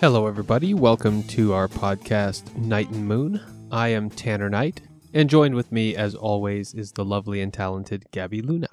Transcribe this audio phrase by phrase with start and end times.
[0.00, 0.72] Hello, everybody.
[0.74, 3.40] Welcome to our podcast, Knight and Moon.
[3.70, 4.80] I am Tanner Knight,
[5.12, 8.68] and joined with me, as always, is the lovely and talented Gabby Luna.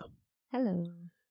[0.51, 0.85] Hello.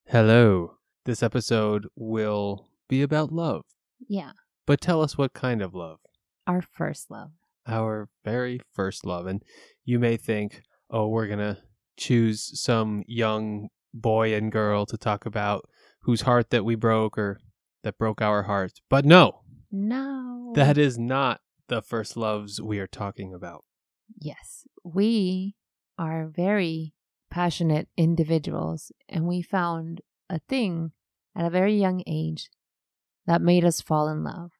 [0.06, 0.72] Hello.
[1.06, 3.62] This episode will be about love,
[4.09, 4.32] Yeah,
[4.67, 5.99] but tell us what kind of love.
[6.47, 7.31] our first love.
[7.67, 9.26] Our very first love.
[9.26, 9.42] And
[9.85, 11.58] you may think, oh, we're going to
[11.97, 15.65] choose some young boy and girl to talk about
[16.02, 17.41] whose heart that we broke or
[17.83, 18.80] that broke our hearts.
[18.88, 19.41] But no,
[19.79, 20.52] No.
[20.55, 23.65] that is not the first loves we are talking about.
[24.19, 25.57] Yes, we
[25.99, 26.95] are very
[27.30, 30.93] passionate individuals, and we found a thing
[31.37, 32.49] at a very young age
[33.27, 34.52] that made us fall in love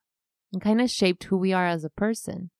[0.53, 2.51] and kind of shaped who we are as a person.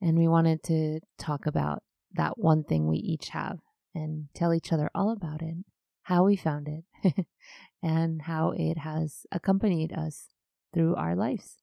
[0.00, 1.82] And we wanted to talk about
[2.14, 3.58] that one thing we each have
[3.94, 5.56] and tell each other all about it,
[6.02, 7.26] how we found it,
[7.82, 10.28] and how it has accompanied us
[10.74, 11.61] through our lives.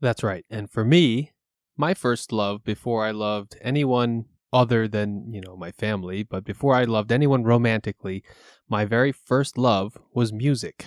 [0.00, 0.44] That's right.
[0.50, 1.32] And for me,
[1.76, 6.74] my first love before I loved anyone other than, you know, my family, but before
[6.74, 8.24] I loved anyone romantically,
[8.68, 10.86] my very first love was music.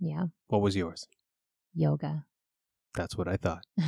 [0.00, 1.06] Yeah, What was yours?
[1.74, 2.24] yoga.
[2.94, 3.64] That's what I thought.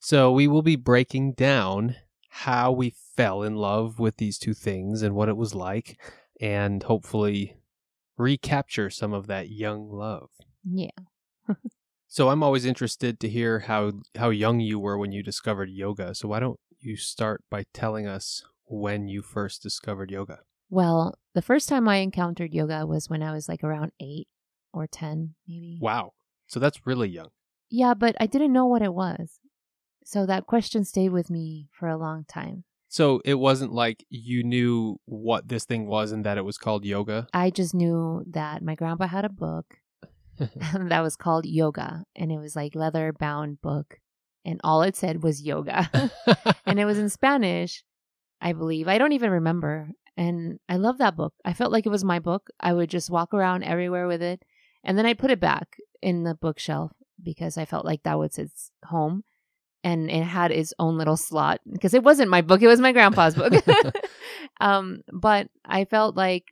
[0.00, 1.96] So we will be breaking down
[2.28, 6.00] how we fell in love with these two things and what it was like,
[6.40, 7.56] and hopefully
[8.16, 10.30] recapture some of that young love.
[10.64, 10.90] yeah.
[12.10, 16.14] So I'm always interested to hear how how young you were when you discovered yoga.
[16.14, 20.40] So why don't you start by telling us when you first discovered yoga?
[20.70, 24.26] Well, the first time I encountered yoga was when I was like around eight
[24.72, 25.78] or 10, maybe.
[25.80, 26.12] Wow.
[26.46, 27.28] So that's really young.
[27.70, 29.38] Yeah, but I didn't know what it was.
[30.04, 32.64] So that question stayed with me for a long time.
[32.88, 36.86] So it wasn't like you knew what this thing was and that it was called
[36.86, 37.28] yoga.
[37.34, 39.76] I just knew that my grandpa had a book
[40.88, 43.98] that was called Yoga, and it was like leather bound book,
[44.44, 45.90] and all it said was yoga.
[46.66, 47.84] and it was in Spanish,
[48.40, 48.88] I believe.
[48.88, 49.90] I don't even remember.
[50.16, 51.34] And I love that book.
[51.44, 52.48] I felt like it was my book.
[52.58, 54.42] I would just walk around everywhere with it.
[54.82, 58.38] And then I'd put it back in the bookshelf because I felt like that was
[58.38, 59.22] its home.
[59.84, 62.92] And it had its own little slot because it wasn't my book, it was my
[62.92, 63.52] grandpa's book.
[64.60, 66.44] um, but I felt like,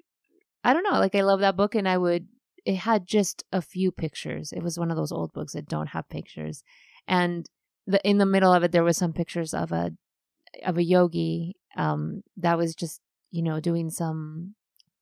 [0.62, 2.28] I don't know, like I love that book and I would,
[2.66, 4.52] it had just a few pictures.
[4.52, 6.62] It was one of those old books that don't have pictures.
[7.08, 7.48] And
[7.86, 9.92] the in the middle of it there was some pictures of a
[10.64, 13.00] of a yogi um that was just
[13.30, 14.54] you know doing some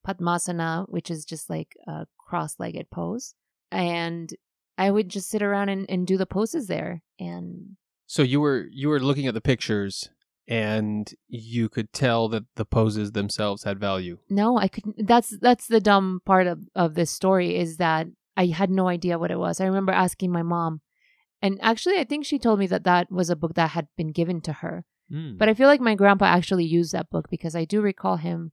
[0.06, 3.34] padmasana which is just like a cross-legged pose
[3.70, 4.34] and
[4.76, 7.76] i would just sit around and, and do the poses there and
[8.06, 10.10] So you were you were looking at the pictures
[10.46, 14.18] and you could tell that the poses themselves had value.
[14.28, 18.06] no i couldn't that's that's the dumb part of of this story is that
[18.36, 20.80] i had no idea what it was i remember asking my mom
[21.40, 24.12] and actually i think she told me that that was a book that had been
[24.12, 25.38] given to her Mm.
[25.38, 28.52] But I feel like my grandpa actually used that book because I do recall him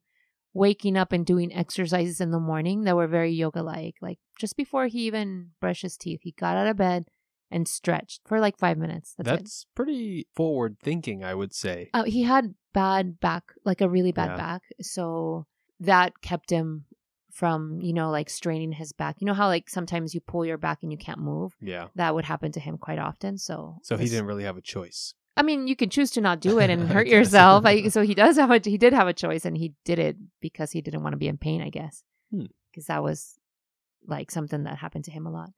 [0.53, 3.95] waking up and doing exercises in the morning that were very yoga like.
[4.01, 7.05] Like just before he even brushed his teeth, he got out of bed
[7.51, 9.13] and stretched for like five minutes.
[9.17, 9.29] That's.
[9.29, 11.89] That's pretty forward thinking, I would say.
[11.93, 14.37] Uh, he had bad back, like a really bad Yeah.
[14.37, 14.61] back.
[14.81, 15.45] So
[15.79, 16.85] that kept him
[17.31, 19.17] from, you know, like straining his back.
[19.19, 21.53] You know how like sometimes you pull your back and you can't move?
[21.61, 21.87] Yeah.
[21.95, 23.37] That would happen to him quite often.
[23.37, 25.13] So So he didn't really have a choice.
[25.37, 27.65] I mean, you can choose to not do it and hurt yourself.
[27.65, 30.17] I, so he does have a he did have a choice, and he did it
[30.41, 31.61] because he didn't want to be in pain.
[31.61, 32.45] I guess Hmm.
[32.69, 33.35] because that was
[34.05, 35.51] like something that happened to him a lot.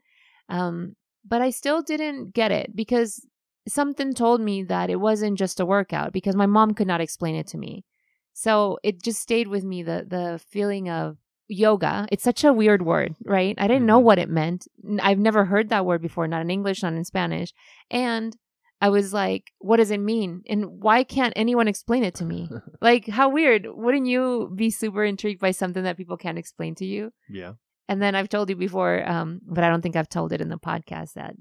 [0.49, 3.25] Um, but I still didn't get it because
[3.67, 7.35] something told me that it wasn't just a workout because my mom could not explain
[7.35, 7.85] it to me.
[8.33, 11.17] So it just stayed with me the the feeling of
[11.47, 12.07] yoga.
[12.11, 13.55] It's such a weird word, right?
[13.57, 14.03] I didn't know Mhm.
[14.03, 14.67] what it meant.
[15.01, 17.53] I've never heard that word before, not in English, not in Spanish.
[17.91, 18.35] And
[18.81, 20.41] I was like, what does it mean?
[20.49, 22.49] And why can't anyone explain it to me?
[22.81, 23.67] like, how weird.
[23.67, 27.11] Wouldn't you be super intrigued by something that people can't explain to you?
[27.29, 27.53] Yeah.
[27.87, 30.49] And then I've told you before, um, but I don't think I've told it in
[30.49, 31.35] the podcast that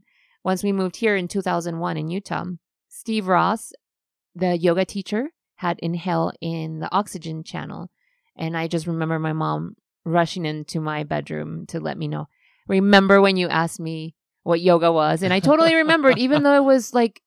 [0.45, 2.45] once we moved here in 2001 in Utah,
[2.89, 3.73] Steve Ross,
[4.35, 7.91] the yoga teacher, had inhale in the oxygen channel.
[8.37, 12.29] And I just remember my mom rushing into my bedroom to let me know.
[12.67, 15.23] Remember when you asked me what yoga was?
[15.23, 17.23] And I totally remembered, even though it was like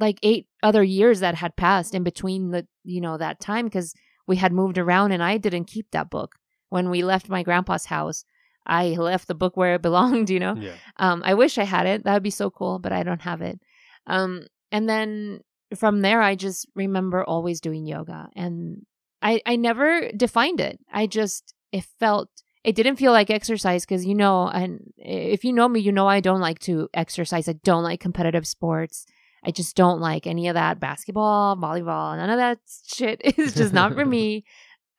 [0.00, 3.94] like eight other years that had passed in between the you know that time because
[4.26, 6.34] we had moved around and I didn't keep that book
[6.68, 8.24] when we left my grandpa's house.
[8.66, 10.54] I left the book where it belonged, you know.
[10.56, 10.74] Yeah.
[10.96, 12.04] Um, I wish I had it.
[12.04, 13.60] That would be so cool, but I don't have it.
[14.06, 15.40] Um, and then
[15.74, 18.86] from there, I just remember always doing yoga, and
[19.22, 20.78] I I never defined it.
[20.92, 22.28] I just it felt
[22.62, 26.08] it didn't feel like exercise because you know, and if you know me, you know
[26.08, 27.48] I don't like to exercise.
[27.48, 29.06] I don't like competitive sports.
[29.44, 32.58] I just don't like any of that basketball, volleyball, none of that
[32.92, 34.44] shit is just not for me.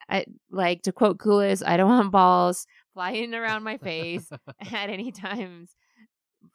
[0.08, 2.66] I like to quote Coolest, I don't want balls
[2.98, 4.28] flying around my face
[4.72, 5.70] at any times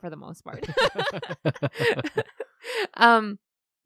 [0.01, 0.67] for the most part.
[2.95, 3.39] um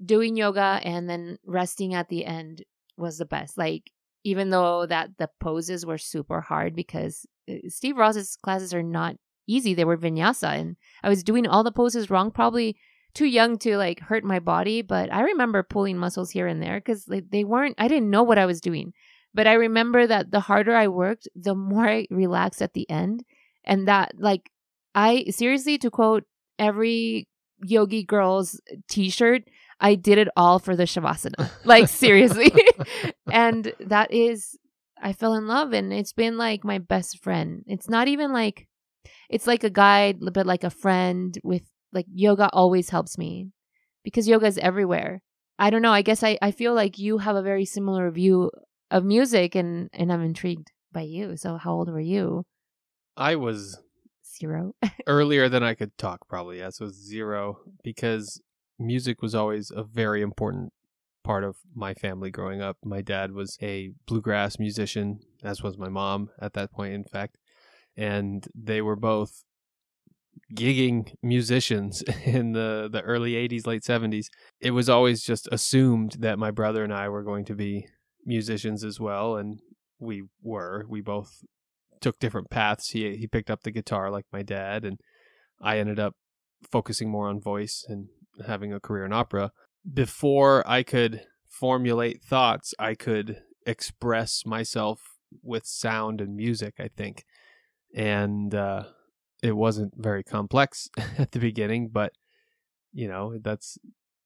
[0.04, 2.64] doing yoga and then resting at the end
[2.98, 3.60] was the best.
[3.60, 3.92] Like
[4.24, 9.18] even though that the poses were super hard because uh, Steve Ross's classes are not
[9.48, 9.76] easy.
[9.76, 12.76] They were vinyasa and I was doing all the poses wrong, probably
[13.14, 16.82] too young to like hurt my body, but I remember pulling muscles here and there
[16.82, 18.94] cuz like, they weren't I didn't know what I was doing.
[19.38, 23.24] But I remember that the harder I worked, the more I relaxed at the end
[23.64, 24.50] and that like
[24.96, 26.24] I seriously to quote
[26.58, 27.28] every
[27.64, 29.44] yogi girl's t-shirt
[29.80, 31.52] I did it all for the Shavasana.
[31.66, 32.52] Like seriously.
[33.32, 34.58] and that is
[35.00, 37.64] I fell in love and it's been like my best friend.
[37.68, 38.68] It's not even like
[39.30, 41.62] it's like a guide, but like a friend with
[41.94, 43.52] like yoga always helps me
[44.04, 45.22] because yoga is everywhere.
[45.60, 45.92] I don't know.
[45.92, 48.50] I guess I, I feel like you have a very similar view
[48.92, 51.38] of music and, and I'm intrigued by you.
[51.38, 52.44] So how old were you?
[53.16, 53.80] I was
[54.40, 54.74] zero.
[55.06, 56.60] earlier than I could talk, probably.
[56.60, 58.42] Yes, it was zero because
[58.80, 60.72] music was always a very important
[61.24, 62.78] part of my family growing up.
[62.84, 67.38] My dad was a bluegrass musician, as was my mom at that point, in fact.
[67.98, 69.44] And they were both
[70.54, 74.28] gigging musicians in the, the early 80s, late 70s.
[74.62, 77.88] It was always just assumed that my brother and I were going to be
[78.28, 79.36] musicians as well.
[79.36, 79.60] And
[80.00, 80.86] we were.
[80.88, 81.44] We both
[82.02, 82.90] took different paths.
[82.90, 85.00] He, he picked up the guitar like my dad, and
[85.60, 86.14] I ended up
[86.72, 88.10] focusing more on voice and
[88.46, 89.52] having a career in opera,
[89.92, 95.02] before I could formulate thoughts, I could express myself
[95.42, 97.26] with sound and music, I think.
[97.96, 98.84] And uh,
[99.42, 102.14] it wasn't very complex at the beginning, but
[102.94, 103.78] you know, that's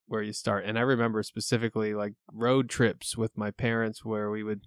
[0.07, 0.65] where you start.
[0.65, 4.61] And I remember specifically like road trips with my parents where we would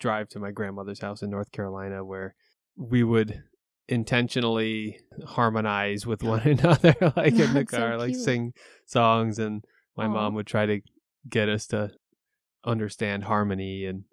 [0.00, 2.34] drive to my grandmother's house in North Carolina where
[2.76, 3.42] we would
[3.88, 8.52] intentionally harmonize with one another like in the car so like sing
[8.86, 9.64] songs and
[9.96, 10.12] my Aww.
[10.12, 10.80] mom would try to
[11.28, 11.90] get us to
[12.64, 14.04] understand harmony and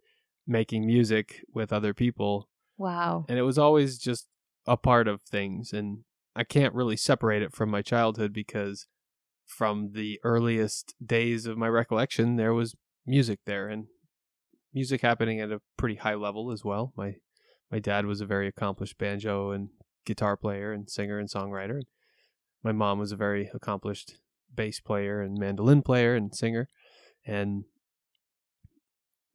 [0.47, 2.47] making music with other people
[2.77, 4.27] wow and it was always just
[4.65, 6.00] a part of things and
[6.35, 8.88] i can't really separate it from my childhood because
[9.45, 12.75] from the earliest days of my recollection there was
[13.06, 13.86] music there and
[14.74, 17.15] music happening at a pretty high level as well my
[17.71, 19.69] my dad was a very accomplished banjo and
[20.06, 21.81] guitar player and singer and songwriter.
[22.63, 24.18] My mom was a very accomplished
[24.53, 26.68] bass player and mandolin player and singer.
[27.25, 27.65] And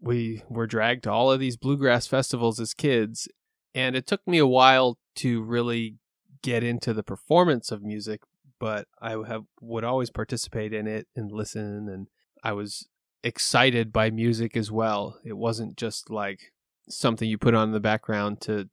[0.00, 3.28] we were dragged to all of these bluegrass festivals as kids.
[3.74, 5.96] And it took me a while to really
[6.42, 8.22] get into the performance of music,
[8.60, 12.06] but I have would always participate in it and listen and
[12.44, 12.86] I was
[13.24, 15.18] excited by music as well.
[15.24, 16.52] It wasn't just like
[16.88, 18.68] something you put on in the background to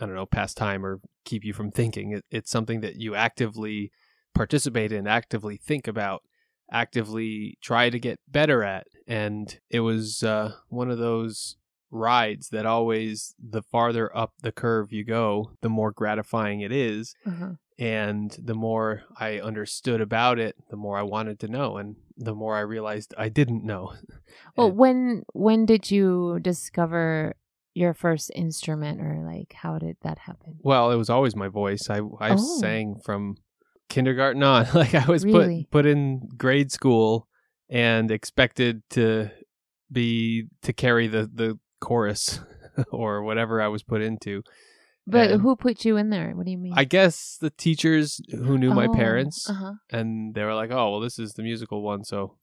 [0.00, 2.12] I don't know, pass time or keep you from thinking.
[2.12, 3.92] It, it's something that you actively
[4.34, 6.22] participate in, actively think about,
[6.72, 8.86] actively try to get better at.
[9.06, 11.56] And it was uh, one of those
[11.92, 17.14] rides that always, the farther up the curve you go, the more gratifying it is.
[17.24, 17.52] Uh-huh.
[17.78, 22.34] And the more I understood about it, the more I wanted to know, and the
[22.34, 23.94] more I realized I didn't know.
[24.56, 27.34] Well, when when did you discover
[27.74, 30.58] your first instrument or like how did that happen?
[30.60, 31.90] Well, it was always my voice.
[31.90, 32.58] I I oh.
[32.60, 33.36] sang from
[33.90, 34.66] kindergarten on.
[34.74, 35.66] like I was really?
[35.70, 37.28] put put in grade school
[37.68, 39.30] and expected to
[39.90, 42.40] be to carry the the chorus
[42.90, 44.42] or whatever I was put into.
[45.06, 46.32] But and who put you in there?
[46.34, 46.74] What do you mean?
[46.76, 49.72] I guess the teachers who knew oh, my parents, uh-huh.
[49.90, 52.36] and they were like, "Oh, well, this is the musical one, so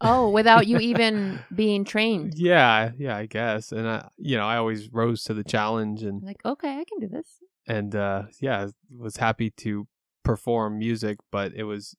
[0.00, 2.34] Oh, without you even being trained.
[2.36, 3.72] Yeah, yeah, I guess.
[3.72, 7.00] And I, you know, I always rose to the challenge and like, okay, I can
[7.00, 7.38] do this.
[7.66, 9.86] And uh yeah, was happy to
[10.24, 11.94] perform music, but it was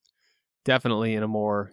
[0.66, 1.72] definitely in a more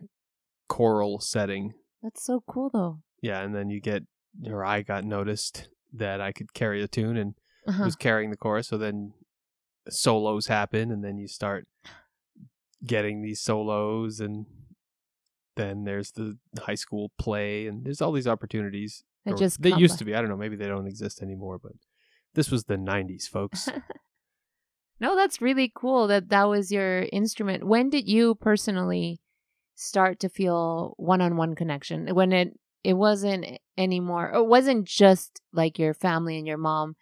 [0.69, 1.75] choral setting.
[2.03, 3.01] That's so cool though.
[3.23, 4.05] Yeah, and then you get
[4.47, 7.35] or I got noticed that I could carry a tune and
[7.67, 7.85] uh-huh.
[7.85, 9.13] was carrying the chorus, so then
[9.89, 11.67] solos happen and then you start
[12.87, 14.47] getting these solos and
[15.59, 19.05] then there's the high school play, and there's all these opportunities.
[19.27, 19.99] That just they used by.
[19.99, 20.15] to be.
[20.15, 20.37] I don't know.
[20.37, 21.73] Maybe they don't exist anymore, but
[22.35, 23.69] this was the '90s, folks.
[25.01, 27.67] no, that's really cool that that was your instrument.
[27.67, 29.21] When did you personally
[29.75, 32.15] start to feel one-on-one connection?
[32.15, 34.31] When it it wasn't anymore.
[34.35, 36.97] It wasn't just like your family and your mom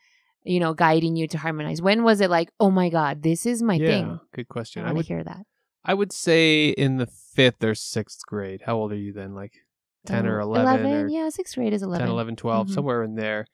[0.47, 1.83] you know, guiding you to harmonize?
[1.83, 4.21] When was it like, oh my god, this is my yeah, thing?
[4.33, 4.83] good question.
[4.83, 5.45] I I want would to hear that.
[5.85, 8.63] I would say in the fifth or sixth grade.
[8.65, 9.35] How old are you then?
[9.35, 9.55] Like
[10.07, 12.07] 10 or Oh, 11, or yeah, sixth grade is 11.
[12.07, 12.71] 10, 11, 12, Mhm.
[12.71, 13.47] somewhere in there.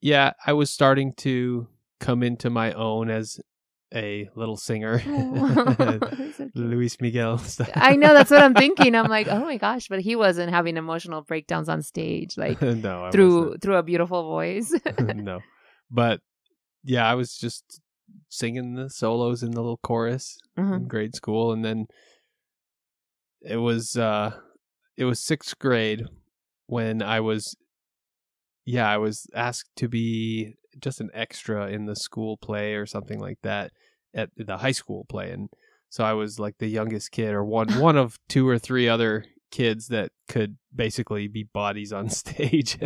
[0.00, 1.66] Yeah, I was starting to
[1.98, 3.40] come into my own as
[3.94, 5.02] a little singer.
[5.06, 5.98] Oh,
[6.36, 6.50] so.
[6.54, 7.70] Luis Miguel stuff.
[7.74, 8.94] I know that's what I'm thinking.
[8.94, 13.04] I'm like, oh my gosh, but he wasn't having emotional breakdowns on stage, like no,
[13.04, 14.74] I through through a beautiful voice.
[14.98, 15.40] no.
[15.90, 16.20] But
[16.82, 17.80] yeah, I was just
[18.28, 20.76] singing the solos in the little chorus Mhm.
[20.76, 21.86] in grade school and then
[23.42, 24.32] it was uh
[24.96, 26.04] it was 6th grade
[26.66, 27.54] when I was
[28.66, 33.20] yeah, I was asked to be just an extra in the school play or something
[33.20, 33.72] like that
[34.14, 35.48] at the high school play and
[35.90, 39.24] so I was like the youngest kid or one one of two or three other
[39.52, 42.76] kids that could basically be bodies on stage.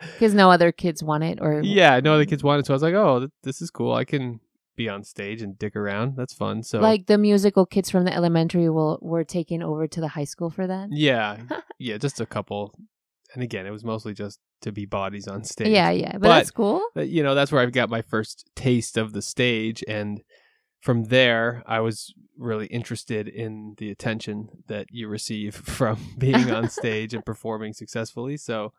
[0.00, 2.82] Because no other kids want it, or yeah, no other kids wanted so I was
[2.82, 3.92] like, "Oh, th- this is cool.
[3.94, 4.40] I can
[4.76, 6.16] be on stage and dick around.
[6.16, 10.00] That's fun." So like the musical kids from the elementary will were taken over to
[10.00, 10.88] the high school for that.
[10.90, 11.38] Yeah,
[11.78, 12.74] yeah, just a couple.
[13.34, 15.68] And again, it was mostly just to be bodies on stage.
[15.68, 16.82] Yeah, yeah, but, But- that's cool.
[16.96, 20.22] Uh, you know, that's where I've got my first taste of the stage, and
[20.80, 26.68] from there, I was really interested in the attention that you receive from being on
[26.80, 28.36] stage and performing successfully.
[28.36, 28.72] So,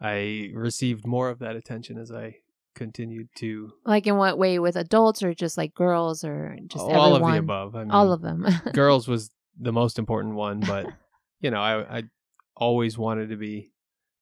[0.00, 2.36] I received more of that attention as I
[2.76, 4.58] continued to Like in what way?
[4.60, 7.22] With adults or just like girls or just all everyone?
[7.30, 7.74] of the above.
[7.74, 8.46] I mean, All of them.
[8.72, 10.86] girls was the most important one, but
[11.40, 12.02] you know, I I
[12.56, 13.72] always wanted to be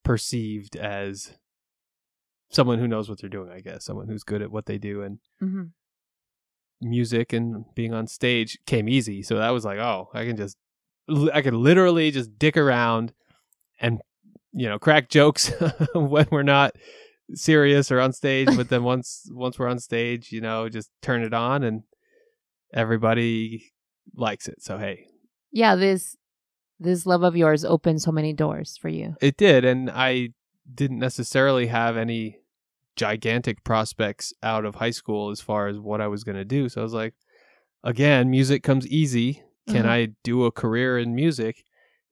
[0.03, 1.33] perceived as
[2.51, 5.03] someone who knows what they're doing, I guess, someone who's good at what they do
[5.03, 5.65] and hmm
[6.81, 9.23] music and being on stage came easy.
[9.23, 10.57] So that was like, oh, I can just
[11.33, 13.13] I could literally just dick around
[13.81, 14.01] and
[14.53, 15.53] you know, crack jokes
[15.95, 16.75] when we're not
[17.35, 21.23] serious or on stage, but then once once we're on stage, you know, just turn
[21.23, 21.83] it on and
[22.73, 23.73] everybody
[24.15, 24.63] likes it.
[24.63, 25.07] So hey,
[25.53, 26.17] Yeah, this
[26.79, 29.17] this love of yours opened so many doors for you.
[29.21, 30.31] It did, and I
[30.73, 32.41] didn't necessarily have any
[32.97, 36.69] gigantic prospects out of high school as far as what I was going to do.
[36.69, 37.15] So I was like,
[37.85, 39.43] again, music comes easy.
[39.69, 39.89] Can Mhm.
[39.89, 41.65] I do a career in music?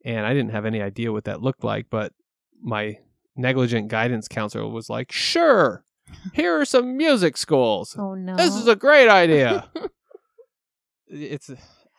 [0.04, 2.12] And I didn't have any idea what that looked like, but
[2.62, 2.98] my
[3.36, 5.84] negligent guidance counselor was like, "Sure.
[6.34, 7.96] Here are some music schools.
[7.98, 8.36] Oh no.
[8.36, 9.70] This is a great idea."
[11.06, 11.50] it's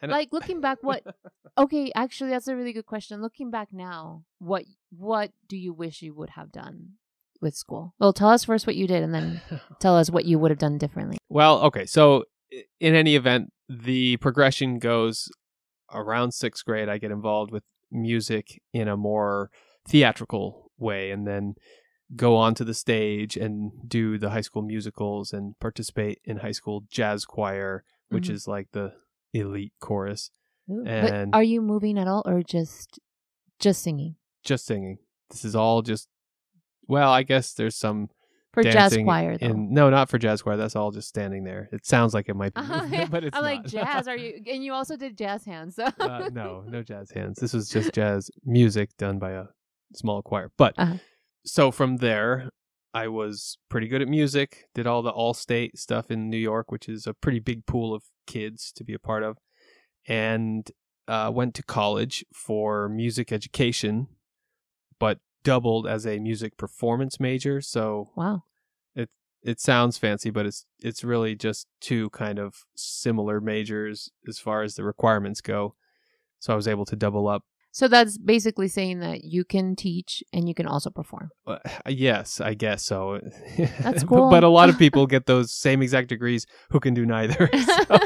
[0.02, 1.04] like looking back what
[1.58, 6.02] okay actually that's a really good question looking back now what what do you wish
[6.02, 6.94] you would have done
[7.42, 9.42] with school well tell us first what you did and then
[9.80, 11.86] tell us what you would have done differently Well, okay.
[11.86, 12.24] So
[12.80, 15.28] in any event, the progression goes
[15.92, 16.88] around sixth grade.
[16.88, 19.50] I get involved with music in a more
[19.88, 21.56] theatrical way and then
[22.16, 26.84] go onto the stage and do the high school musicals and participate in high school
[26.90, 28.34] jazz choir, which Mhm.
[28.34, 28.94] is like the
[29.34, 30.32] elite chorus,
[30.70, 33.00] Ooh, And- are you moving at all or just
[33.60, 35.00] just singing just singing.
[35.32, 36.08] This is all just,
[36.88, 38.10] well, I guess there's some
[38.54, 40.56] for jazz choir though in, no, not for jazz choir.
[40.58, 41.68] That's all just standing there.
[41.74, 44.64] It sounds like it might be, uh-huh, but it's i'm like jazz are you and
[44.64, 47.40] you also did jazz hands so uh, no, no jazz hands.
[47.40, 49.46] This was just jazz music done by a
[49.94, 50.52] small choir.
[50.58, 50.96] But Uh-huh.
[51.46, 52.50] so from there,
[52.94, 54.66] I was pretty good at music.
[54.74, 58.04] Did all the all-state stuff in New York, which is a pretty big pool of
[58.26, 59.38] kids to be a part of,
[60.08, 60.72] and
[61.10, 64.08] uh, went to college for music education,
[64.98, 67.62] but doubled as a music performance major.
[67.62, 68.44] So wow
[68.96, 69.10] it
[69.44, 74.64] it sounds fancy, but it's it's really just two kind of similar majors as far
[74.64, 75.76] as the requirements go.
[76.40, 77.44] So I was able to double up.
[77.72, 81.58] so that's basically saying that you can teach and you can also perform Uh,
[82.08, 83.20] yes, I guess so.
[83.86, 84.30] That's But- cool.
[84.36, 87.50] But a lot of people get those same exact degrees who can do neither.
[87.88, 88.00] So-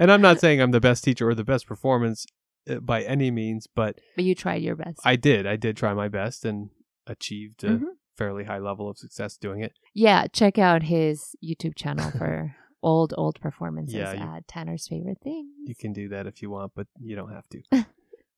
[0.00, 2.26] and I'm not saying I'm the best teacher or the best performance
[2.68, 5.46] uh, by any means, but but you tried your best I did.
[5.46, 6.68] I did try my best and
[7.06, 7.84] achieved a Mhm.
[8.16, 9.72] fairly high level of success doing it.
[9.94, 15.18] Yeah, check out his YouTube channel for old old performances Yeah, you- at Tanner's favorite
[15.22, 15.50] things.
[15.64, 17.62] you can do that if you want, but you don't have to.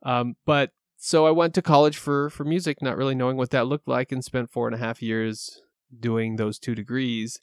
[0.02, 3.66] um, but so I went to college for for music, not really knowing what that
[3.66, 5.60] looked like, and spent four and a half years
[5.98, 7.40] doing those two degrees.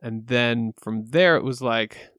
[0.00, 2.10] And then from there, it was like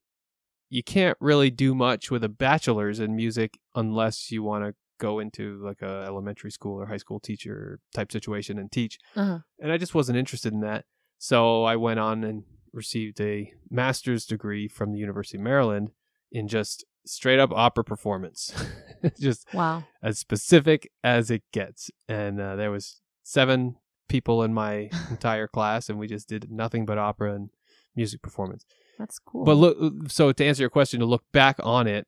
[0.70, 5.20] you can't really do much with a bachelor's in music unless you want to go
[5.20, 9.40] into like a elementary school or high school teacher type situation and teach Uh-huh.
[9.60, 10.86] and I just wasn't interested in that.
[11.18, 15.92] So I went on and received a master's degree from the University of Maryland
[16.32, 18.54] in just straight up opera performance,
[19.20, 19.84] just Wow.
[20.04, 21.90] as specific as it gets.
[22.10, 23.76] And uh, there was seven
[24.10, 27.50] people in my entire class, and we just did nothing but opera and
[27.96, 28.66] music performance.
[29.00, 29.46] That's cool.
[29.46, 29.78] But look,
[30.10, 32.08] so to answer your question, to look back on it,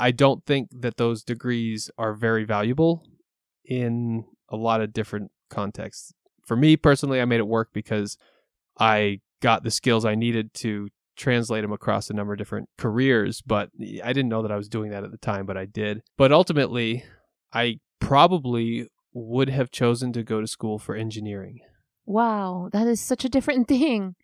[0.00, 3.04] I don't think that those degrees are very valuable
[3.64, 6.12] in a lot of different contexts.
[6.46, 8.16] For me personally, I made it work because
[8.78, 13.42] I got the skills I needed to translate them across a number of different careers,
[13.42, 13.68] but
[14.02, 16.00] I didn't know that I was doing that at the time, but I did.
[16.16, 17.04] But ultimately,
[17.52, 21.60] I probably would have chosen to go to school for engineering.
[22.06, 24.14] wow, that is such a different thing.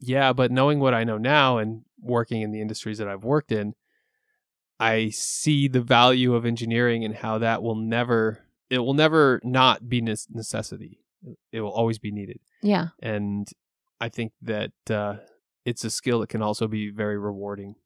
[0.00, 3.52] Yeah, but knowing what I know now and working in the industries that I've worked
[3.52, 3.74] in,
[4.78, 9.88] I see the value of engineering and how that will never it will never not
[9.88, 10.98] be necessity.
[11.52, 12.40] It will always be needed.
[12.62, 12.88] Yeah.
[13.00, 13.46] And
[14.00, 15.16] I think that uh,
[15.64, 17.76] it's a skill that can also be very rewarding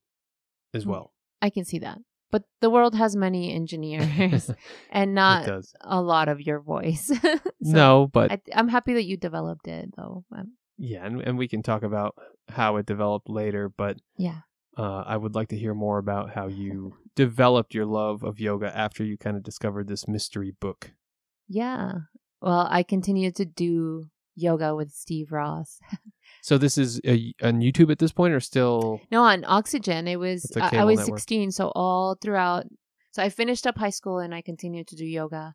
[0.74, 0.88] as Mm.
[0.88, 1.12] well.
[1.42, 1.98] I can see that.
[2.32, 4.50] But the world has many engineers
[4.90, 5.48] and not
[5.82, 7.10] a lot of your voice.
[7.62, 10.24] So no, but I, I'm happy that you developed it, though.
[10.34, 12.14] Um, yeah, and, and we can talk about
[12.48, 14.40] how it developed later, but yeah.
[14.76, 18.76] Uh, I would like to hear more about how you developed your love of yoga
[18.76, 20.92] after you kind of discovered this mystery book.
[21.48, 21.92] Yeah.
[22.40, 24.04] Well, I continue to do
[24.36, 25.78] yoga with Steve Ross.
[26.42, 29.00] So this is a, on YouTube at this point, or still?
[29.10, 31.18] No, on Oxygen, it was, I, I, was network.
[31.18, 31.50] 16.
[31.50, 32.64] So all throughout,
[33.10, 35.54] so I finished up high school and I continued to do yoga.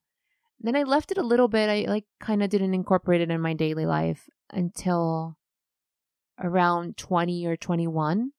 [0.59, 1.69] Then I left it a little bit.
[1.69, 5.37] I like kind of didn't incorporate it in my daily life until
[6.39, 8.31] around 20 or 21.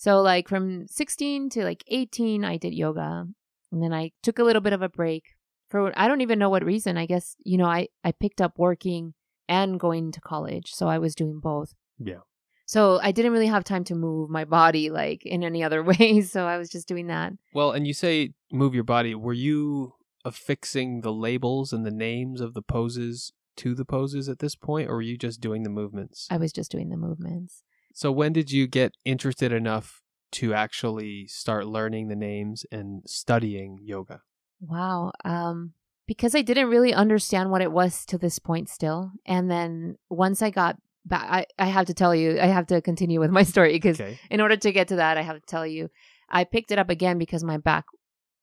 [0.00, 3.26] So like from 16 to like 18, I did yoga.
[3.70, 5.36] And then I took a little bit of a break
[5.68, 6.96] for, I don't even know what reason.
[6.96, 9.12] I guess, you know, I, I picked up working
[9.46, 10.72] and going to college.
[10.72, 11.74] So I was doing both.
[11.98, 12.20] Yeah.
[12.64, 16.22] So I didn't really have time to move my body like in any other way.
[16.22, 17.34] So I was just doing that.
[17.52, 19.14] Well, and you say move your body.
[19.14, 24.38] Were you affixing the labels and the names of the poses to the poses at
[24.38, 26.26] this point, or were you just doing the movements?
[26.30, 27.64] I was just doing the movements.
[27.92, 30.00] So when did you get interested enough
[30.32, 34.22] to actually start learning the names and studying yoga?
[34.60, 35.12] Wow.
[35.24, 35.74] Um
[36.06, 39.12] because I didn't really understand what it was to this point still.
[39.24, 40.76] And then once I got
[41.06, 44.00] back I, I have to tell you, I have to continue with my story because
[44.00, 44.18] Okay.
[44.30, 45.88] in order to get to that, I have to tell you,
[46.28, 47.84] I picked it up again because my back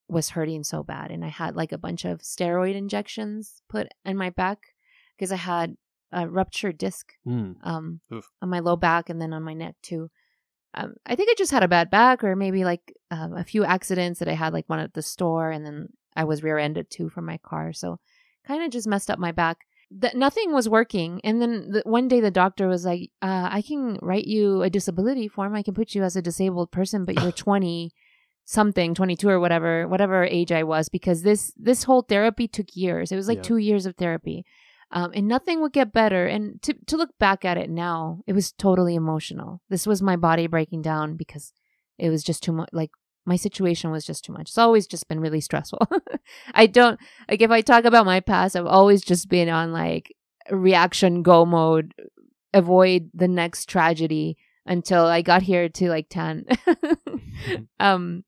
[0.09, 4.17] was hurting so bad and I had like a bunch of steroid injections put in
[4.17, 4.59] my back
[5.17, 5.75] because I had
[6.11, 7.51] a ruptured disc Hmm.
[7.63, 7.99] um,
[8.41, 10.09] on my low back and then on my neck too.
[10.73, 13.63] Um, I think I just had a bad back, or maybe like um, a few
[13.63, 17.09] accidents that I had, like one at the store, and then I was rear-ended too
[17.09, 17.73] from my car.
[17.73, 17.99] So,
[18.45, 19.57] kind of just messed up my back.
[19.89, 23.61] That nothing was working, and then the, one day the doctor was like, uh, "I
[23.61, 25.55] can write you a disability form.
[25.55, 27.91] I can put you as a disabled person, but you're 20
[28.45, 33.11] something, 22 or whatever, whatever age I was, because this this whole therapy took years.
[33.11, 33.43] It was like Yeah.
[33.43, 34.45] two years of therapy."
[34.91, 36.25] Um, and nothing would get better.
[36.25, 39.61] And to to look back at it now, it was totally emotional.
[39.69, 41.53] This was my body breaking down because
[41.97, 42.69] it was just too much.
[42.71, 42.91] Like
[43.25, 44.49] my situation was just too much.
[44.49, 45.87] It's always just been really stressful.
[46.53, 48.55] I don't like if I talk about my past.
[48.55, 50.15] I've always just been on like
[50.49, 51.93] reaction go mode,
[52.53, 56.45] avoid the next tragedy until I got here to like ten.
[57.81, 58.23] um,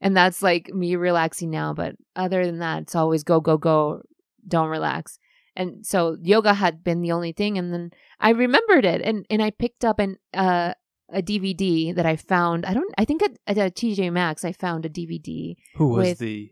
[0.00, 1.74] and that's like me relaxing now.
[1.74, 4.02] But other than that, it's always go go go.
[4.48, 5.20] Don't relax
[5.56, 9.42] and so yoga had been the only thing and then i remembered it and and
[9.42, 10.72] i picked up an uh
[11.12, 12.64] a dvd that i found.
[12.64, 16.08] I don't i think at, at a tj maxx i found a dvd Who was
[16.08, 16.50] With- the?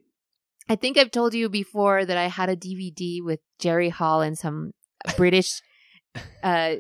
[0.69, 4.37] i think i've told you before that i had a dvd with jerry hall and
[4.39, 4.73] some
[5.17, 5.63] british
[6.43, 6.75] uh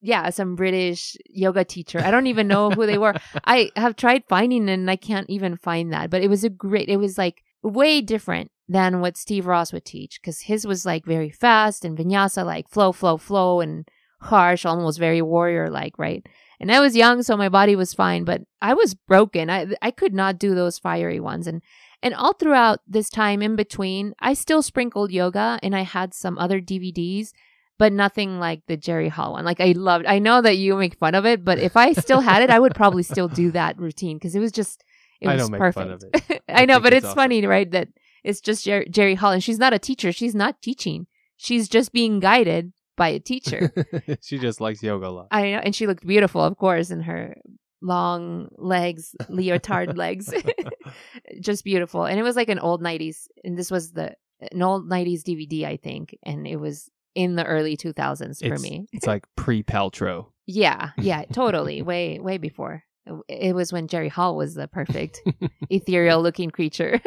[0.00, 1.98] yeah some british yoga teacher.
[1.98, 3.14] I don't even know who they were.
[3.44, 6.88] I have tried finding and i can't even find that but it was a great
[6.88, 11.04] it was like way different than what Steve Ross would teach because his was like
[11.04, 13.88] very fast and vinyasa like flow, flow, flow and
[14.20, 16.26] harsh, almost very warrior like, right?
[16.58, 19.50] And I was young, so my body was fine, but I was broken.
[19.50, 21.46] I I could not do those fiery ones.
[21.46, 21.62] And
[22.02, 26.38] and all throughout this time in between, I still sprinkled yoga and I had some
[26.38, 27.32] other DVDs,
[27.78, 29.44] but nothing like the Jerry Hall one.
[29.44, 32.20] Like I loved I know that you make fun of it, but if I still
[32.20, 34.82] had it, I would probably still do that routine because it was just
[35.20, 35.74] it I was don't make perfect.
[35.74, 36.42] fun of it.
[36.48, 37.16] I, I know, but it's it's awesome.
[37.16, 37.70] funny, right?
[37.70, 37.88] That
[38.26, 40.12] it's just Jer- Jerry Hall, and she's not a teacher.
[40.12, 41.06] She's not teaching.
[41.36, 43.72] She's just being guided by a teacher.
[44.22, 45.28] she just likes yoga a lot.
[45.30, 47.36] I know, and she looked beautiful, of course, in her
[47.82, 50.32] long legs, leotard legs,
[51.40, 52.04] just beautiful.
[52.04, 54.14] And it was like an old '90s, and this was the
[54.52, 58.60] an old '90s DVD, I think, and it was in the early 2000s for It's-
[58.62, 58.86] me.
[58.92, 60.26] It's like pre Paltrow.
[60.46, 61.82] Yeah, yeah, totally.
[61.82, 62.84] way, way before.
[63.28, 65.20] It was when Jerry Hall was the perfect
[65.70, 67.00] ethereal looking creature.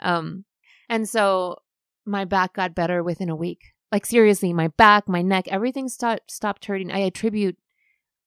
[0.00, 0.44] Um,
[0.88, 1.56] and so
[2.04, 3.72] my back got better within a week.
[3.92, 6.90] Like seriously, my back, my neck, everything stopped stopped hurting.
[6.90, 7.56] I attribute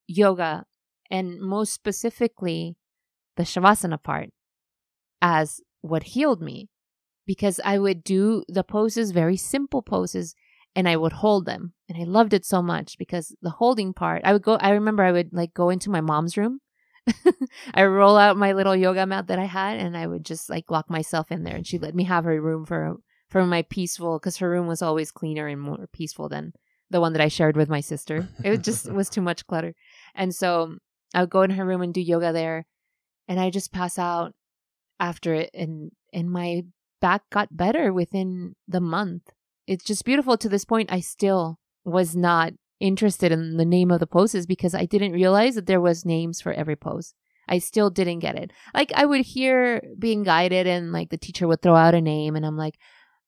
[0.06, 0.64] yoga
[1.10, 2.76] and most specifically
[3.36, 4.30] the Shavasana part
[5.22, 6.68] as what healed me
[7.26, 10.34] because I would do the poses, very simple poses,
[10.74, 11.74] and I would hold them.
[11.88, 15.04] And I loved it so much because the holding part, I would go, I remember
[15.04, 16.60] I would like go into my mom's room.
[17.74, 20.70] I roll out my little yoga mat that I had and I would just like
[20.70, 23.62] lock myself in there and she let me have her room for um, for my
[23.62, 26.52] peaceful because her room was always cleaner and more peaceful than
[26.90, 28.28] the one that I shared with my sister.
[28.44, 29.74] It just was too much clutter.
[30.14, 30.76] And so
[31.14, 32.66] I would go in her room and do yoga there
[33.28, 34.34] and I just pass out
[34.98, 36.64] after it and and my
[37.00, 39.30] back got better within the month.
[39.66, 44.00] It's just beautiful to this point I still was not interested in the name of
[44.00, 47.14] the poses because I didn't realize that there was names for every pose.
[47.48, 48.52] I still didn't get it.
[48.74, 52.36] Like I would hear being guided and like the teacher would throw out a name
[52.36, 52.76] and I'm like,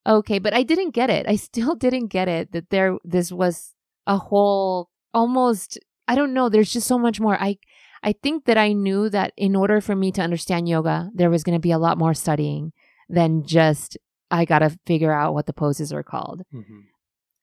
[0.06, 1.26] okay, but I didn't get it.
[1.28, 3.74] I still didn't get it that there this was
[4.06, 7.40] a whole almost I don't know, there's just so much more.
[7.40, 7.58] I
[8.02, 11.44] I think that I knew that in order for me to understand yoga, there was
[11.44, 12.72] going to be a lot more studying
[13.08, 13.96] than just
[14.30, 16.42] I got to figure out what the poses are called.
[16.52, 16.80] Mm-hmm.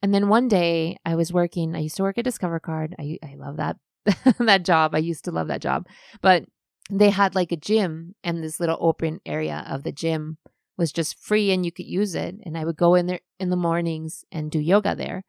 [0.02, 2.96] And then one day I was working, I used to work at Discover Card.
[2.98, 3.78] I I love that
[4.40, 4.96] that job.
[4.96, 5.88] I used to love that job.
[6.22, 6.46] But
[6.90, 10.38] they had like a gym and this little open area of the gym
[10.78, 13.50] was just free and you could use it and I would go in there in
[13.50, 15.26] the mornings and do yoga there.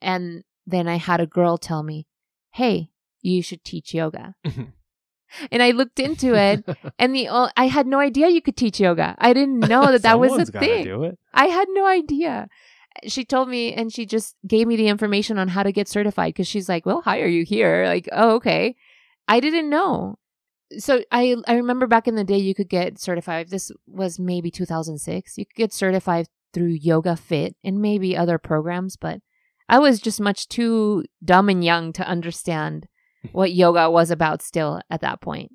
[0.00, 2.06] And then I had a girl tell me,
[2.52, 4.34] "Hey, you should teach yoga."
[5.50, 6.64] and I looked into it,
[6.98, 9.14] and the I had no idea you could teach yoga.
[9.18, 11.16] I didn't know that that was a thing.
[11.32, 12.48] I had no idea.
[13.06, 16.34] She told me, and she just gave me the information on how to get certified
[16.34, 18.76] because she's like, "We'll hire you here." Like, oh, okay.
[19.28, 20.18] I didn't know.
[20.78, 23.48] So I I remember back in the day you could get certified.
[23.48, 25.38] This was maybe 2006.
[25.38, 29.20] You could get certified through Yoga Fit and maybe other programs, but
[29.68, 32.88] I was just much too dumb and young to understand
[33.32, 35.52] what yoga was about still at that point.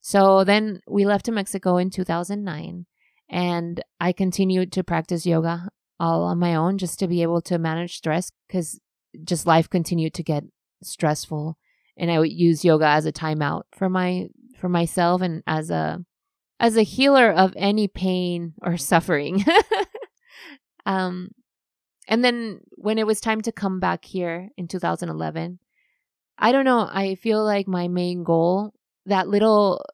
[0.00, 2.86] So then we left to Mexico in 2009
[3.28, 7.58] and I continued to practice yoga all on my own just to be able to
[7.58, 8.80] manage stress because
[9.24, 10.44] just life continued to get
[10.82, 11.56] stressful
[11.96, 14.28] and I would use yoga as a timeout for my
[14.58, 16.04] for myself and as a
[16.60, 19.44] as a healer of any pain or suffering.
[20.86, 21.30] um
[22.08, 25.58] and then when it was time to come back here in 2011,
[26.38, 26.88] I don't know.
[26.88, 28.74] I feel like my main goal,
[29.06, 29.84] that little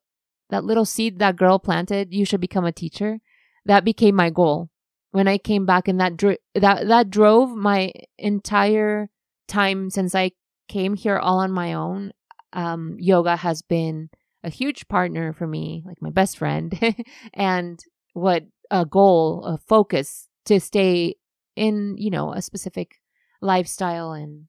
[0.50, 3.20] that little seed that girl planted, you should become a teacher.
[3.64, 4.70] That became my goal
[5.12, 9.08] when I came back, and that dro- that that drove my entire
[9.48, 10.32] time since I
[10.68, 12.12] came here all on my own.
[12.52, 14.10] Um, yoga has been
[14.44, 16.78] a huge partner for me, like my best friend,
[17.34, 21.14] and what a goal, a focus to stay
[21.56, 22.96] in, you know, a specific
[23.40, 24.46] lifestyle and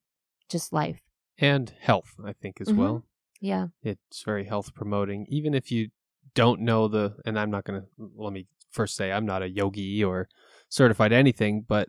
[0.50, 1.02] just life
[1.38, 2.80] and health, I think, as mm-hmm.
[2.80, 3.06] well.
[3.42, 3.68] Yeah.
[3.82, 5.26] It's very health promoting.
[5.30, 5.90] Even if you
[6.36, 9.50] don't know the, and I'm not going to, let me first say, I'm not a
[9.50, 10.30] yogi or
[10.74, 11.88] certified anything, but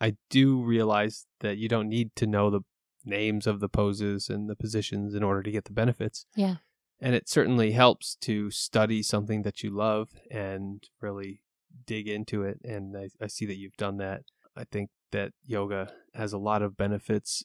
[0.00, 2.62] I do realize that you don't need to know the
[3.04, 6.24] names of the poses and the positions in order to get the benefits.
[6.34, 6.56] Yeah.
[6.98, 11.42] And it certainly helps to study something that you love and really
[11.84, 12.58] dig into it.
[12.64, 14.22] And I, I see that you've done that.
[14.56, 17.44] I think that yoga has a lot of benefits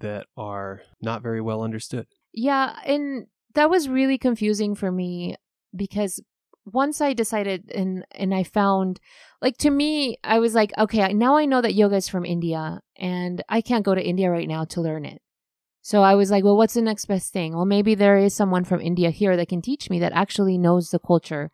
[0.00, 2.06] that are not very well understood.
[2.32, 5.36] Yeah, and that was really confusing for me
[5.76, 6.18] because
[6.64, 9.00] once I decided and and I found
[9.42, 12.80] like to me I was like okay now I know that yoga is from India
[12.96, 15.20] and I can't go to India right now to learn it.
[15.82, 17.54] So I was like well what's the next best thing?
[17.54, 20.90] Well maybe there is someone from India here that can teach me that actually knows
[20.90, 21.50] the culture.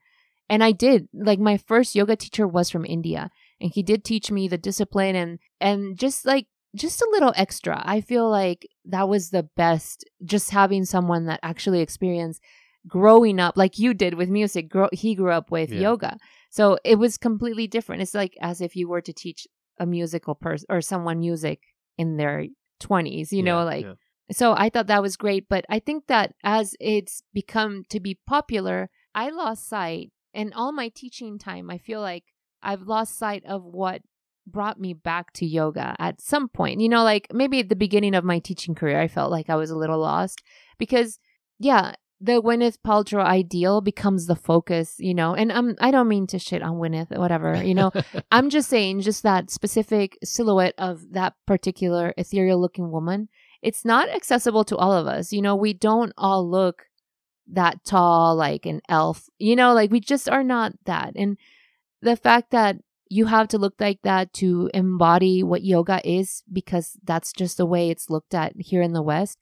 [0.48, 1.08] And I did.
[1.14, 5.16] Like my first yoga teacher was from India and he did teach me the discipline
[5.16, 7.82] and and just like just a little extra.
[7.84, 12.40] I feel like that was the best, just having someone that actually experienced
[12.86, 14.68] growing up like you did with music.
[14.68, 15.80] Grow, he grew up with yeah.
[15.80, 16.16] yoga.
[16.50, 18.02] So it was completely different.
[18.02, 19.46] It's like as if you were to teach
[19.78, 21.60] a musical person or someone music
[21.96, 22.46] in their
[22.80, 23.84] 20s, you yeah, know, like.
[23.84, 23.94] Yeah.
[24.32, 25.48] So I thought that was great.
[25.48, 30.12] But I think that as it's become to be popular, I lost sight.
[30.32, 32.24] And all my teaching time, I feel like
[32.62, 34.02] I've lost sight of what
[34.46, 36.80] brought me back to yoga at some point.
[36.80, 39.56] You know, like maybe at the beginning of my teaching career, I felt like I
[39.56, 40.42] was a little lost
[40.78, 41.18] because,
[41.58, 45.34] yeah, the Gwyneth Paltrow ideal becomes the focus, you know.
[45.34, 47.90] And I'm I don't mean to shit on Gwyneth, whatever, you know.
[48.30, 53.28] I'm just saying, just that specific silhouette of that particular ethereal looking woman.
[53.62, 55.56] It's not accessible to all of us, you know.
[55.56, 56.86] We don't all look
[57.52, 59.72] that tall, like an elf, you know.
[59.72, 61.38] Like we just are not that, and
[62.02, 62.76] the fact that
[63.08, 67.66] you have to look like that to embody what yoga is because that's just the
[67.66, 69.38] way it's looked at here in the West.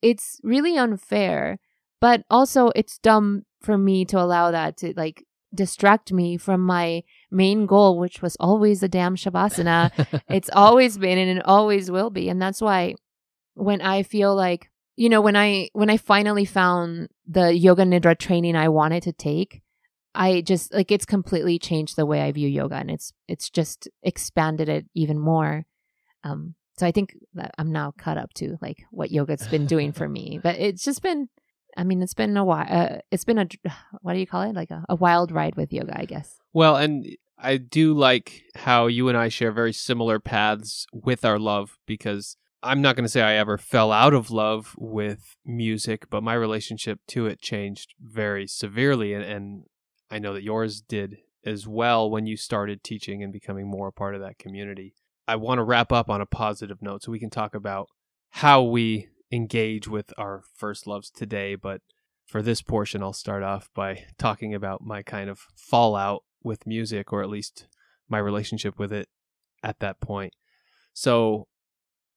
[0.00, 1.58] it's really unfair,
[2.00, 7.02] but also it's dumb for me to allow that to like distract me from my
[7.30, 10.22] main goal, which was always the damn Shavasana.
[10.28, 12.28] it's always been and it always will be.
[12.28, 12.94] And that's why
[13.54, 18.18] when I feel like, you know, when I when I finally found the yoga nidra
[18.18, 19.62] training I wanted to take,
[20.14, 23.88] I just like it's completely changed the way I view yoga and it's it's just
[24.02, 25.64] expanded it even more.
[26.24, 29.92] Um so I think that I'm now caught up to like what yoga's been doing
[29.92, 30.38] for me.
[30.42, 31.28] But it's just been
[31.78, 32.66] I mean, it's been a while.
[32.68, 33.48] Uh, it's been a
[34.02, 34.54] what do you call it?
[34.54, 36.38] Like a, a wild ride with yoga, I guess.
[36.52, 37.06] Well, and
[37.38, 42.36] I do like how you and I share very similar paths with our love because
[42.62, 46.34] I'm not going to say I ever fell out of love with music, but my
[46.34, 49.14] relationship to it changed very severely.
[49.14, 49.62] And, and
[50.10, 53.92] I know that yours did as well when you started teaching and becoming more a
[53.92, 54.94] part of that community.
[55.28, 57.88] I want to wrap up on a positive note so we can talk about
[58.30, 61.54] how we engage with our first loves today.
[61.54, 61.80] But
[62.26, 67.12] for this portion, I'll start off by talking about my kind of fallout with music,
[67.12, 67.66] or at least
[68.08, 69.08] my relationship with it
[69.62, 70.32] at that point.
[70.92, 71.48] So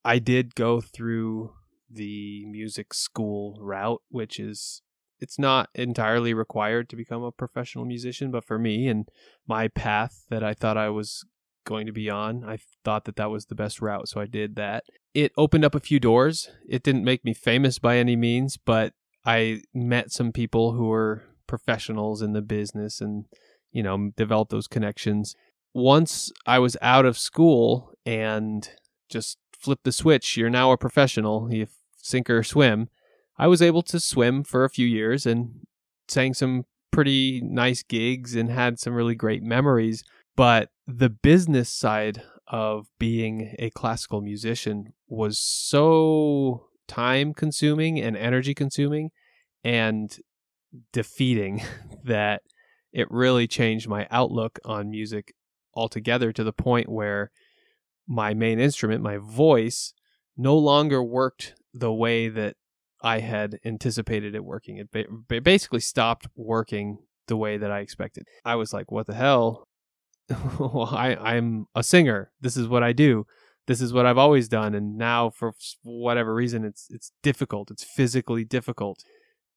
[0.04, 1.54] I did go through
[1.90, 4.82] the music school route, which is
[5.20, 9.08] it's not entirely required to become a professional musician, but for me and
[9.48, 11.24] my path that I thought I was
[11.66, 14.56] going to be on, I thought that that was the best route, so I did
[14.56, 14.84] that.
[15.14, 16.50] It opened up a few doors.
[16.68, 18.94] It didn't make me famous by any means, but
[19.26, 23.26] I met some people who were professionals in the business and
[23.72, 25.36] you know, develop those connections.
[25.74, 28.70] Once I was out of school and
[29.10, 32.90] just flip the switch, you're now a professional, you sink or swim.
[33.38, 35.66] I was able to swim for a few years and
[36.08, 40.04] sang some pretty nice gigs and had some really great memories.
[40.36, 48.54] But the business side of being a classical musician was so time consuming and energy
[48.54, 49.12] consuming
[49.64, 50.18] and
[50.92, 51.62] defeating
[52.04, 52.42] that
[52.92, 55.34] it really changed my outlook on music
[55.74, 57.32] altogether to the point where
[58.08, 59.94] my main instrument, my voice,
[60.36, 62.56] no longer worked the way that
[63.02, 64.86] I had anticipated it working.
[64.94, 68.26] It, basically stopped working the way that I expected.
[68.44, 69.68] I was like, what the hell?
[70.60, 72.32] well, I, I'm a singer.
[72.42, 73.26] This is what I do.
[73.68, 74.74] This is what I've always done.
[74.74, 77.72] And now, for whatever reason, it's it's difficult.
[77.72, 79.04] It's physically difficult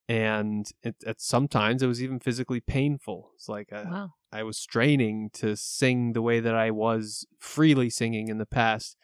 [0.07, 3.31] and it, at sometimes it was even physically painful.
[3.35, 4.09] It's like a, wow.
[4.31, 8.97] I was straining to sing the way that I was freely singing in the past,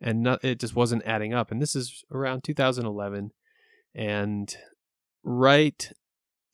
[0.00, 1.50] and not, it just wasn't adding up.
[1.50, 3.30] And this is around 2011,
[3.94, 4.56] and
[5.22, 5.92] right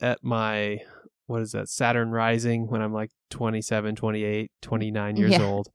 [0.00, 0.80] at my
[1.26, 5.42] what is that Saturn rising when I'm like 27, 28, 29 years yeah.
[5.42, 5.68] old.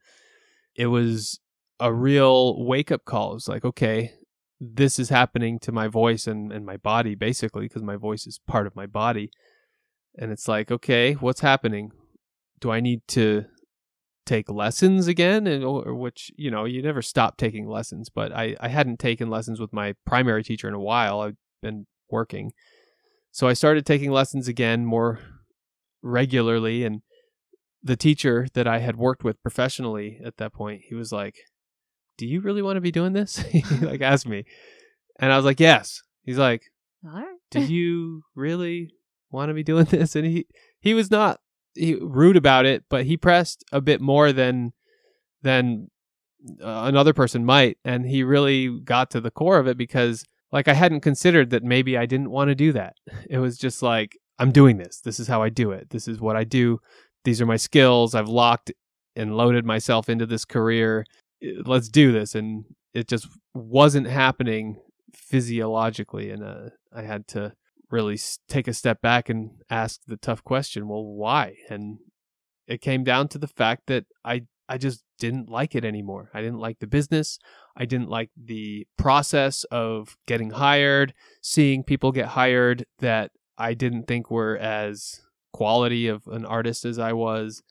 [0.76, 1.40] It was
[1.80, 3.32] a real wake up call.
[3.32, 4.14] It was like, okay,
[4.60, 8.40] this is happening to my voice and, and my body basically because my voice is
[8.48, 9.32] part of my body
[10.18, 11.92] and it's like okay what's happening
[12.60, 13.46] do i need to
[14.26, 18.56] take lessons again and or which you know you never stop taking lessons but i
[18.60, 22.52] i hadn't taken lessons with my primary teacher in a while i've been working
[23.32, 25.20] so i started taking lessons again more
[26.02, 27.02] regularly and
[27.82, 31.36] the teacher that i had worked with professionally at that point he was like
[32.20, 33.38] do you really want to be doing this?
[33.52, 34.44] he like asked me.
[35.20, 36.02] And I was like, yes.
[36.24, 36.64] He's like,
[37.02, 37.38] right.
[37.50, 38.92] do you really
[39.32, 40.16] want to be doing this?
[40.16, 40.46] And he,
[40.80, 41.40] he was not
[41.74, 44.74] he, rude about it, but he pressed a bit more than,
[45.42, 45.90] than
[46.62, 47.78] uh, another person might.
[47.86, 51.64] And he really got to the core of it because like I hadn't considered that
[51.64, 52.96] maybe I didn't want to do that.
[53.30, 55.02] It was just like, I'm doing this.
[55.02, 55.90] This is how I do it.
[55.90, 56.80] This is what I do.
[57.26, 58.16] These are my skills.
[58.16, 58.72] I've locked
[59.16, 61.06] and loaded myself into this career
[61.66, 64.82] let's do this and it just wasn't happening
[65.14, 67.54] physiologically and uh, i had to
[67.92, 71.98] really take a step back and ask the tough question well why and
[72.68, 76.42] it came down to the fact that i i just didn't like it anymore i
[76.42, 77.40] didn't like the business
[77.76, 84.08] i didn't like the process of getting hired seeing people get hired that i didn't
[84.08, 85.22] think were as
[85.54, 87.62] quality of an artist as i was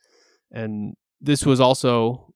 [0.51, 2.33] and this was also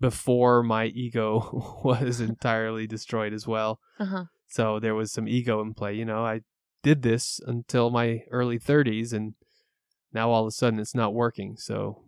[0.00, 3.80] before my ego was entirely destroyed as well.
[3.98, 4.24] Uh-huh.
[4.46, 5.94] So there was some ego in play.
[5.94, 6.42] You know, I
[6.82, 9.34] did this until my early 30s, and
[10.12, 11.56] now all of a sudden it's not working.
[11.56, 12.02] So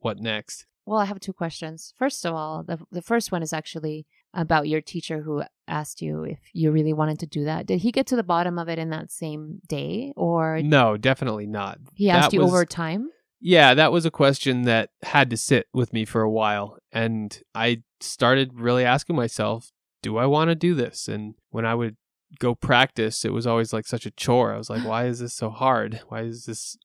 [0.00, 0.66] what next?
[0.84, 1.94] Well, I have two questions.
[1.98, 6.24] First of all, the the first one is actually about your teacher who asked you
[6.24, 7.66] if you really wanted to do that.
[7.66, 10.96] Did he get to the bottom of it in that same day, or no?
[10.96, 11.78] Definitely not.
[11.94, 13.10] He asked that you was, over time.
[13.40, 16.78] Yeah, that was a question that had to sit with me for a while.
[16.92, 19.70] And I started really asking myself,
[20.02, 21.08] do I want to do this?
[21.08, 21.96] And when I would
[22.38, 24.52] go practice, it was always like such a chore.
[24.52, 26.00] I was like, why is this so hard?
[26.08, 26.76] Why is this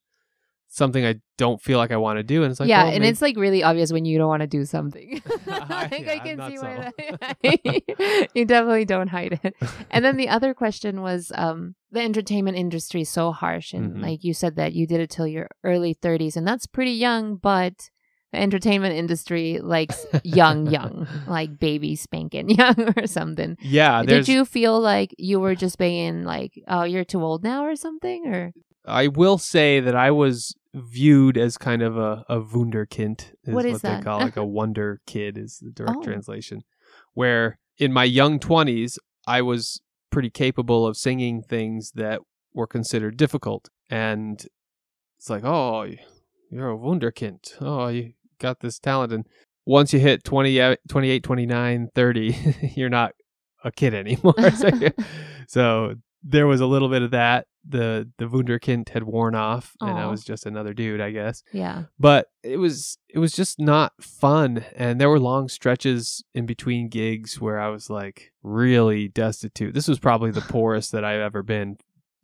[0.72, 2.42] something I don't feel like I want to do?
[2.44, 4.40] And it's like, yeah, well, and maybe- it's like really obvious when you don't want
[4.42, 5.20] to do something.
[5.46, 6.62] like Yeah, I can see so.
[6.62, 6.92] why
[7.42, 9.54] that- you definitely don't hide it.
[9.90, 14.02] And then the other question was um the entertainment industry is so harsh and Mhm.
[14.02, 17.36] like you said that you did it till your early 30s and that's pretty young,
[17.36, 17.90] but
[18.32, 23.56] the entertainment industry likes young young, like baby spanking young or something.
[23.60, 27.64] yeah, Did you feel like you were just being like, "Oh, you're too old now"
[27.64, 28.52] or something or
[28.86, 33.54] I will say that I was viewed as kind of a, a wunderkind is What
[33.54, 34.04] what, is they that?
[34.04, 36.02] call like a wonder kid is the direct Oh.
[36.02, 36.62] translation.
[37.14, 39.80] Where in my young twenties I was
[40.10, 42.20] pretty capable of singing things that
[42.52, 43.68] were considered difficult.
[43.88, 44.44] And
[45.18, 45.86] it's like, oh,
[46.50, 47.38] you're a wunderkind.
[47.60, 49.12] Oh, you got this talent.
[49.12, 49.26] And
[49.66, 52.36] once you hit 20, uh, 28, 29, 30,
[52.76, 53.12] you're not
[53.62, 54.34] a kid anymore.
[55.46, 57.46] so there was a little bit of that.
[57.68, 61.84] The the wunderkind had worn off, and I was just another dude, I guess yeah.
[61.98, 66.88] but it was it was just not fun and there were long stretches in between
[66.88, 71.42] gigs where i was like really destitute this was probably the poorest that i've ever
[71.42, 71.76] been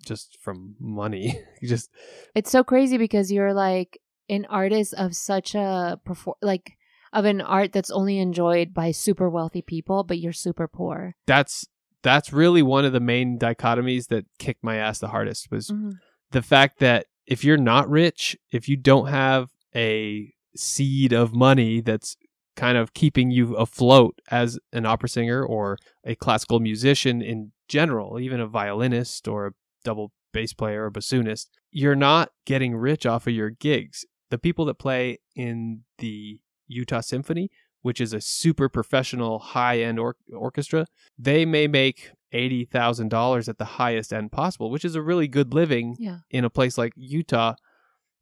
[0.04, 1.90] just from money just
[2.34, 6.76] It's so crazy because you're like an artist of such a perfor- like
[7.12, 11.14] of an art that's only enjoyed by super wealthy people, but you're super poor.
[11.26, 11.66] that's
[12.02, 15.90] that's really one of the main dichotomies that kicked my ass the hardest was mm-hmm.
[16.30, 21.80] the fact that if you're not rich if you don't have a seed of money
[21.80, 22.16] that's
[22.56, 28.18] kind of keeping you afloat as an opera singer or a classical musician in general,
[28.18, 29.52] even a violinist or a
[29.84, 34.04] double bass player or bassoonist, you're not getting rich off of your gigs.
[34.30, 37.50] The people that play in the Utah Symphony,
[37.86, 43.64] which is a super professional high end or- orchestra, they may make $80,000 at the
[43.64, 46.18] highest end possible, which is a really good living Yeah.
[46.30, 47.54] in a place like Utah.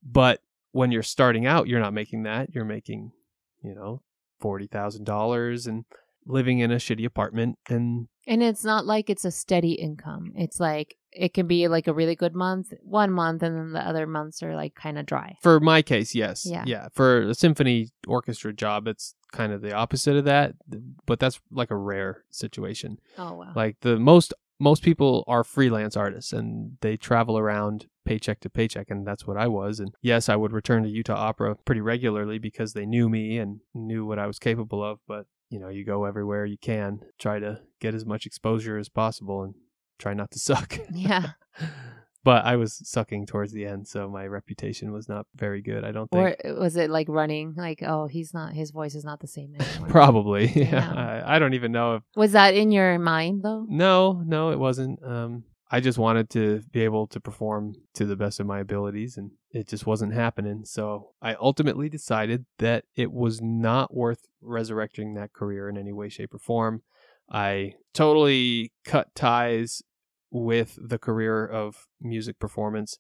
[0.03, 2.55] But when you're starting out, you're not making that.
[2.55, 3.13] You're making,
[3.63, 4.03] you know,
[4.39, 5.87] forty thousand dollars and
[6.27, 7.59] living in a shitty apartment.
[7.69, 10.33] And And it's not like it's a steady income.
[10.37, 13.81] It's like it can be like a really good month, one month, and then the
[13.87, 15.37] other months are like kind of dry.
[15.43, 16.65] for my case, yes, Yeah.
[16.67, 16.89] yeah.
[16.93, 20.55] For a symphony orchestra job, it's kind of the opposite of that.
[21.07, 22.99] But that's like a rare situation.
[23.19, 23.53] Oh wow.
[23.55, 28.89] Like the most most people are freelance artists and they travel around paycheck to paycheck
[28.89, 32.39] and that's what I was and yes I would return to Utah Opera pretty regularly
[32.39, 35.85] because they knew me and knew what I was capable of but you know you
[35.85, 39.55] go everywhere you can try to get as much exposure as possible and
[40.01, 41.31] try not to suck yeah.
[42.25, 45.93] but I was sucking towards the end so my reputation was not very good I
[45.93, 47.55] don't think Or was it like running?
[47.57, 48.55] Like, oh, he's not.
[48.55, 49.89] His voice is not the same anymore.
[50.01, 50.99] probably yeah Damn.
[50.99, 53.65] I, I don't even know if Was that in your mind though?
[53.69, 54.99] No, no, it wasn't.
[55.05, 59.17] Um, I just wanted to be able to perform to the best of my abilities,
[59.17, 60.65] and it just wasn't happening.
[60.65, 66.09] So I ultimately decided that it was not worth resurrecting that career in any way,
[66.09, 66.83] shape, or form.
[67.31, 69.83] I totally cut ties
[70.31, 72.99] with the career of music performance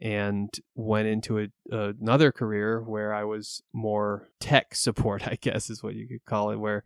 [0.00, 5.82] and went into a, another career where I was more tech support, I guess is
[5.82, 6.84] what you could call it, where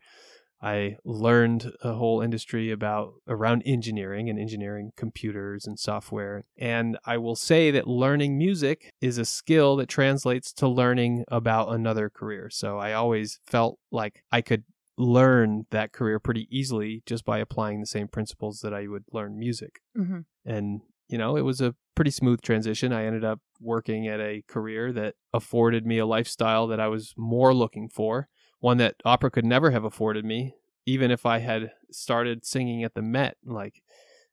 [0.60, 6.44] I learned a whole industry about around engineering and engineering computers and software.
[6.56, 11.74] And I will say that learning music is a skill that translates to learning about
[11.74, 12.48] another career.
[12.50, 14.64] So I always felt like I could
[14.98, 19.38] learn that career pretty easily just by applying the same principles that I would learn
[19.38, 19.80] music.
[19.94, 22.92] hmm And, you know, it was a pretty smooth transition.
[22.92, 27.12] I ended up working at a career that afforded me a lifestyle that I was
[27.16, 28.28] more looking for,
[28.66, 32.94] one that opera could never have afforded me, even if I had started singing at
[32.94, 33.36] the Met.
[33.44, 33.80] Like,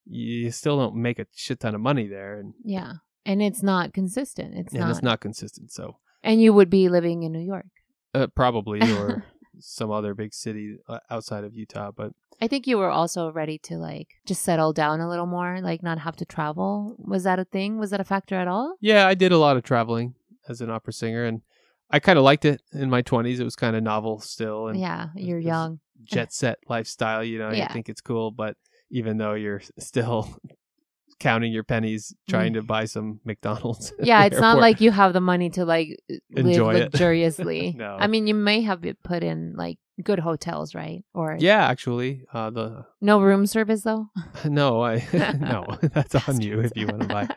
[0.07, 2.39] you still don't make a shit ton of money there.
[2.39, 2.93] And, Yeah.
[3.27, 4.55] And it's not consistent.
[4.55, 4.89] It's and not.
[4.89, 5.71] it's not consistent.
[5.71, 7.67] So, And you would be living in New York.
[8.15, 9.23] uh, probably, or
[9.59, 11.91] some other big city uh, outside of Utah.
[11.95, 15.59] But I think you were also ready to like just settle down a little more,
[15.61, 16.95] like not have to travel.
[16.97, 17.77] Was that a thing?
[17.77, 18.77] Was that a factor at all?
[18.81, 20.15] Yeah, I did a lot of traveling
[20.49, 21.43] as an opera singer, and
[21.89, 23.39] I kind of liked it in my twenties.
[23.39, 25.79] It was kind of novel still, and yeah, you're young.
[26.03, 27.23] jet set lifestyle.
[27.23, 27.67] You know, Yeah.
[27.69, 28.55] you think it's cool, but
[28.91, 30.27] even though you're still
[31.19, 34.05] counting your pennies trying to buy some McDonald's, Mm.
[34.05, 35.97] Yeah, it's not like you have the money to like
[36.35, 36.93] Enjoy live it.
[36.93, 37.73] luxuriously.
[37.77, 37.95] No.
[37.99, 41.05] I mean, you may have it put in like good hotels, right?
[41.13, 44.07] Or yeah, actually, uh, the no room service though.
[44.45, 45.05] no, I
[45.39, 47.27] no, that's on you if you want to buy.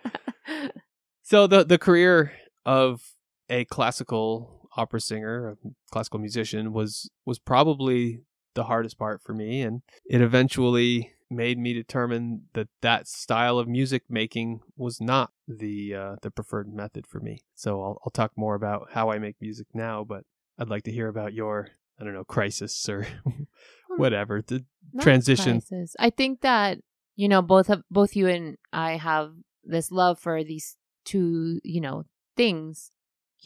[1.23, 2.33] So the the career
[2.65, 3.01] of
[3.49, 5.57] a classical opera singer, a
[5.91, 8.23] classical musician, was was probably
[8.55, 13.67] the hardest part for me, and it eventually made me determine that that style of
[13.67, 17.41] music making was not the uh, the preferred method for me.
[17.55, 20.25] So I'll I'll talk more about how I make music now, but
[20.59, 21.69] I'd like to hear about your
[22.01, 23.07] I don't know crisis or
[23.97, 25.61] whatever the Not transition.
[25.61, 25.97] crisis.
[25.99, 26.79] I think that
[27.17, 29.33] you know both of both you and I have
[29.65, 32.05] this love for these two you know
[32.37, 32.91] things,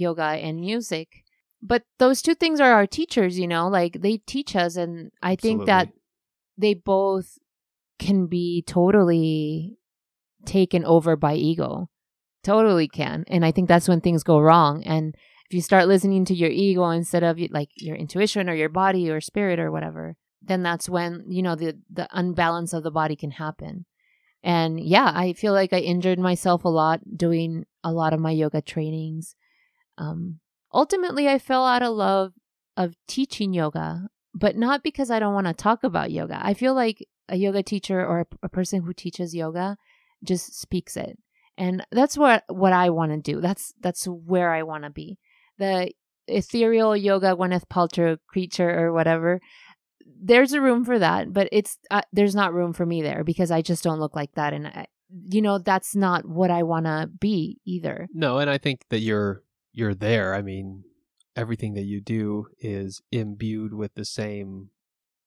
[0.00, 1.24] yoga and music.
[1.62, 5.36] But those two things are our teachers, you know, like they teach us, and I
[5.36, 5.88] think that
[6.56, 7.38] they both
[7.98, 9.76] can be totally
[10.46, 11.90] taken over by ego.
[12.42, 13.24] Totally can.
[13.28, 14.82] And I think that's when things go wrong.
[14.84, 15.14] And
[15.50, 19.10] if you start listening to your ego instead of like your intuition or your body
[19.10, 23.16] or spirit or whatever, then that's when, you know, the the unbalance of the body
[23.16, 23.84] can happen.
[24.42, 28.30] And yeah, I feel like I injured myself a lot doing a lot of my
[28.30, 29.34] yoga trainings.
[30.00, 30.40] Um
[30.72, 32.32] ultimately I fell out of love
[32.76, 36.40] of teaching yoga, but not because I don't want to talk about yoga.
[36.42, 39.76] I feel like a yoga teacher or a, a person who teaches yoga
[40.24, 41.18] just speaks it.
[41.56, 43.40] And that's what what I want to do.
[43.40, 45.18] That's that's where I want to be.
[45.58, 45.92] The
[46.26, 49.40] ethereal yoga Gwyneth Paltrow creature or whatever.
[50.22, 53.50] There's a room for that, but it's uh, there's not room for me there because
[53.50, 54.86] I just don't look like that and I,
[55.28, 58.08] you know that's not what I want to be either.
[58.14, 59.42] No, and I think that you're
[59.72, 60.34] you're there.
[60.34, 60.84] I mean,
[61.36, 64.70] everything that you do is imbued with the same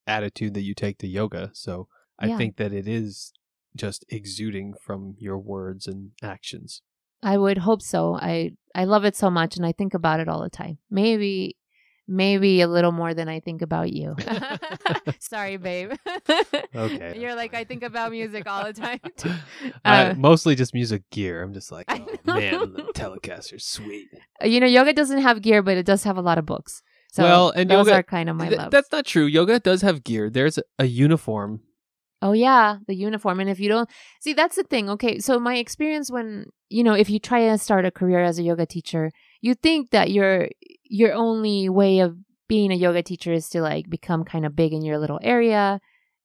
[0.06, 1.50] attitude that you take to yoga.
[1.54, 1.88] So
[2.18, 2.38] I Yeah.
[2.38, 3.32] think that it is
[3.76, 6.82] just exuding from your words and actions.
[7.22, 8.14] I would hope so.
[8.16, 10.78] I I love it so much and I think about it all the time.
[10.90, 11.56] Maybe
[12.06, 14.14] maybe a little more than I think about you.
[15.20, 15.92] Sorry, babe.
[16.76, 17.54] Okay, You're like.
[17.54, 18.98] I think about music all the time.
[19.16, 19.30] too.
[19.84, 21.42] I, Uh, mostly just music gear.
[21.42, 24.08] I'm just like, oh man, the Telecaster's sweet.
[24.42, 26.82] you know, yoga doesn't have gear, but it does have a lot of books.
[27.12, 28.70] So Well, and those yoga- are kind of my Th- love.
[28.72, 29.24] that's not true.
[29.26, 30.28] Yoga does have gear.
[30.30, 31.60] There's a, a uniform.
[32.20, 33.38] Oh yeah, the uniform.
[33.38, 33.88] And if you don't
[34.20, 34.90] see, that's the thing.
[34.90, 38.38] Okay, so my experience when you know, if you try to start a career as
[38.38, 40.48] a yoga teacher, you think that your
[40.84, 42.16] your only way of
[42.48, 45.80] being a yoga teacher is to like become kind of big in your little area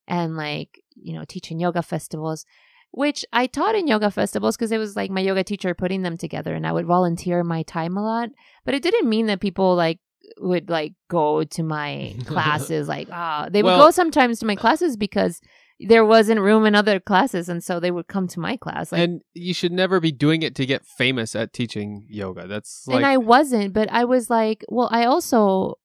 [0.08, 2.46] and like you know teaching yoga festivals
[2.92, 6.18] which i taught in yoga festivals because it was like my yoga teacher putting them
[6.18, 8.30] together and i would volunteer my time a lot
[8.66, 10.00] but it didn't mean that people like
[10.40, 14.56] would like go to my classes like ah they would Well- go sometimes to my
[14.56, 15.40] classes because
[15.80, 19.00] there wasn't room in other classes and so they would come to my class like
[19.02, 22.48] and you should never be doing it to get famous at teaching yoga.
[22.48, 25.76] That's like and I wasn't, but I was like, well, I also,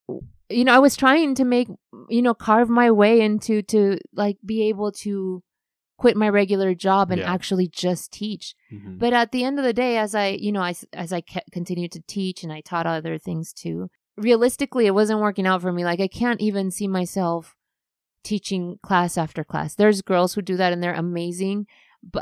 [0.50, 1.68] you know, I was trying to make,
[2.08, 5.42] you know, carve my way into to like be able to
[5.96, 7.32] quit my regular job and Yeah.
[7.32, 8.54] actually just teach.
[8.72, 8.98] Mhm.
[8.98, 11.52] But at the end of the day, as I, you know, I, as I kept,
[11.52, 15.72] continued to teach and I taught other things too, realistically, it wasn't working out for
[15.72, 15.84] me.
[15.84, 17.54] Like I can't even see myself
[18.24, 19.74] teaching class after class.
[19.76, 21.66] There's girls who do that and they're amazing,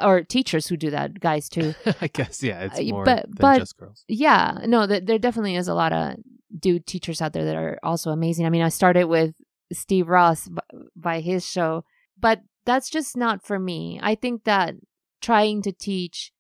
[0.03, 1.75] or teachers who do that, guys too.
[2.01, 4.05] I guess yeah, it's Uh, more but- than but- just girls.
[4.09, 6.17] Yeah, no, th- there definitely is a lot of
[6.59, 8.45] dude teachers out there that are also amazing.
[8.45, 9.35] I mean, I started with
[9.73, 10.59] Steve Ross b-
[10.95, 11.85] by his show,
[12.21, 13.99] but that's just not for me.
[14.03, 14.75] I think that
[15.23, 16.31] trying to teach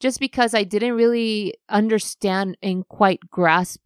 [0.00, 3.80] just because I didn't really understand and quite grasp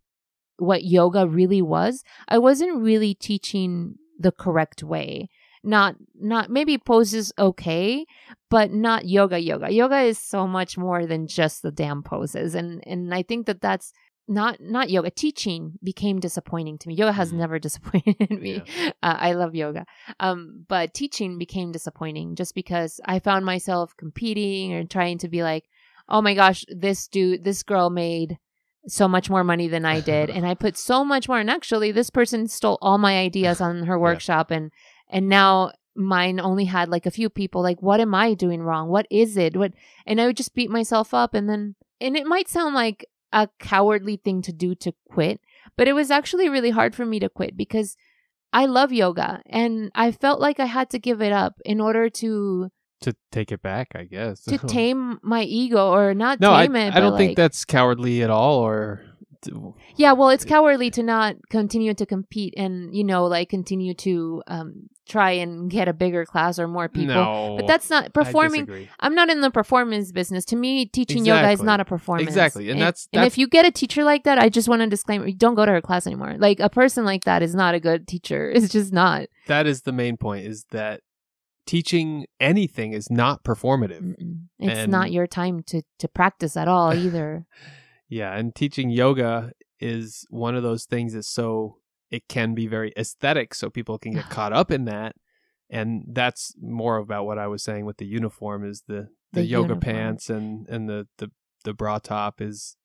[0.59, 5.29] what yoga really was, I wasn't really teaching the correct way.
[5.63, 8.05] Not not maybe poses okay,
[8.51, 9.73] but not yoga yoga.
[9.73, 12.55] Yoga is so much more than just the damn poses.
[12.55, 13.93] And and I think that that's
[14.29, 17.37] not not yoga teaching became disappointing to me yoga has Mhm.
[17.37, 18.63] never disappointed me
[19.03, 19.85] uh, i love yoga
[20.19, 25.43] um but teaching became disappointing just because i found myself competing or trying to be
[25.43, 25.65] like
[26.09, 28.39] oh my gosh this dude this girl made
[28.87, 31.91] so much more money than i did and i put so much more and actually
[31.91, 34.71] this person stole all my ideas on her workshop and
[35.09, 38.89] and now mine only had like a few people like what am i doing wrong?
[38.89, 39.57] What is it?
[39.57, 39.73] What
[40.07, 43.49] and i would just beat myself up and then and it might sound like a
[43.59, 45.41] cowardly thing to do to quit
[45.77, 47.97] but it was actually really hard for me to quit because
[48.53, 52.09] i love yoga and i felt like i had to give it up in order
[52.09, 52.71] to
[53.05, 54.43] To take it back, I guess.
[54.45, 57.65] to tame my ego or not no, I, tame it I don't but, think that's
[57.65, 58.59] cowardly at all.
[58.61, 59.03] Or
[59.43, 63.93] to- yeah well it's cowardly to not continue to compete and you know like continue
[63.93, 68.15] to um try and get a bigger class or more people no, but that's not
[68.15, 68.89] performing.
[69.01, 70.47] I'm not in the performance business.
[70.47, 72.27] To me, teaching yoga is not a performance.
[72.27, 74.87] Exactly, and that's- and if you get a teacher like that, I just want to
[74.89, 76.37] disclaimer: don't go to her class anymore.
[76.39, 78.51] Like a person like that is not a good teacher.
[78.55, 79.27] It's just not.
[79.47, 80.47] That is the main point.
[80.47, 81.03] Is that
[81.67, 84.01] teaching anything is not performative.
[84.03, 84.45] Mm-mm.
[84.59, 87.47] It's And- not your time to to practice at all either.
[88.09, 91.79] Yeah, and teaching yoga is one of those things that's so
[92.11, 95.17] it can be very aesthetic, so people can get caught up in that.
[95.71, 99.45] and that's more about what I was saying with the uniform is the the, The
[99.47, 99.81] yoga uniform.
[99.81, 101.31] pants and and the the
[101.65, 102.77] the bra top is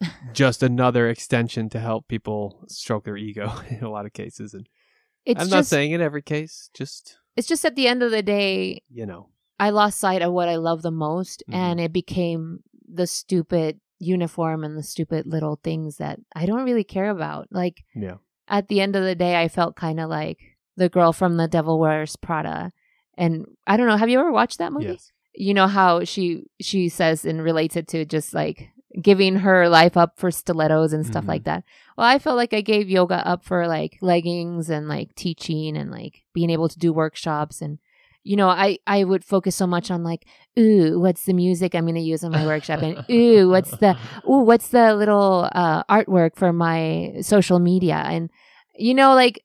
[0.32, 4.66] just another extension to help people stroke their ego in a lot of cases and
[5.26, 8.10] It's I'm just not saying in every case just it's just at the end of
[8.10, 9.28] the day, you know
[9.58, 11.54] I lost sight of what I love the most, Mhm.
[11.54, 16.84] and it became the stupid uniform and the stupid little things that I don't really
[16.84, 17.46] care about.
[17.50, 18.16] Like yeah
[18.48, 20.38] at the end of the day, I felt kind of like
[20.76, 22.72] the girl from The Devil Wears Prada,
[23.16, 23.96] and I don't know.
[23.96, 24.86] Have you ever watched that movie?
[24.86, 28.68] yes You know how she she says and relates it to just like
[29.00, 31.28] giving her life up for stilettos and stuff Mhm.
[31.28, 31.64] like that.
[31.96, 35.90] Well, I felt like I gave yoga up for like leggings and like teaching and
[35.90, 37.78] like being able to do workshops and
[38.24, 40.26] you know, I I would focus so much on like,
[40.56, 43.96] ooh, what's the music I'm going to use in my workshop and ooh, what's the
[44.28, 48.30] ooh, what's the little uh artwork for my social media and
[48.78, 49.42] you know like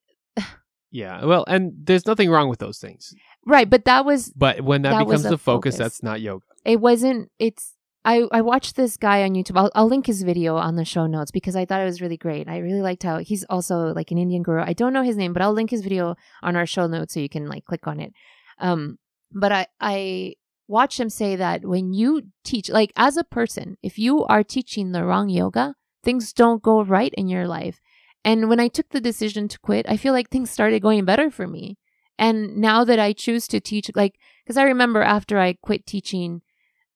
[0.91, 3.13] yeah well and there's nothing wrong with those things
[3.45, 5.77] right, but that was but when that, That becomes the focus, focus.
[5.77, 7.73] that's not yoga it wasn't it's
[8.07, 9.57] I, I watched this guy on YouTube.
[9.57, 12.15] I'll, I'll link his video on the show notes because I thought it was really
[12.15, 12.47] great.
[12.47, 14.61] I really liked how he's also like an Indian guru.
[14.61, 17.19] I don't know his name, but I'll link his video on our show notes so
[17.19, 18.13] you can like click on it.
[18.59, 18.97] Um,
[19.33, 20.35] but I I
[20.69, 24.93] watched him say that when you teach, like as a person, if you are teaching
[24.93, 27.81] the wrong yoga, things don't go right in your life.
[28.23, 31.29] And when I took the decision to quit, I feel like things started going better
[31.29, 31.77] for me.
[32.17, 36.41] And now that I choose to teach, like, because I remember after I quit teaching,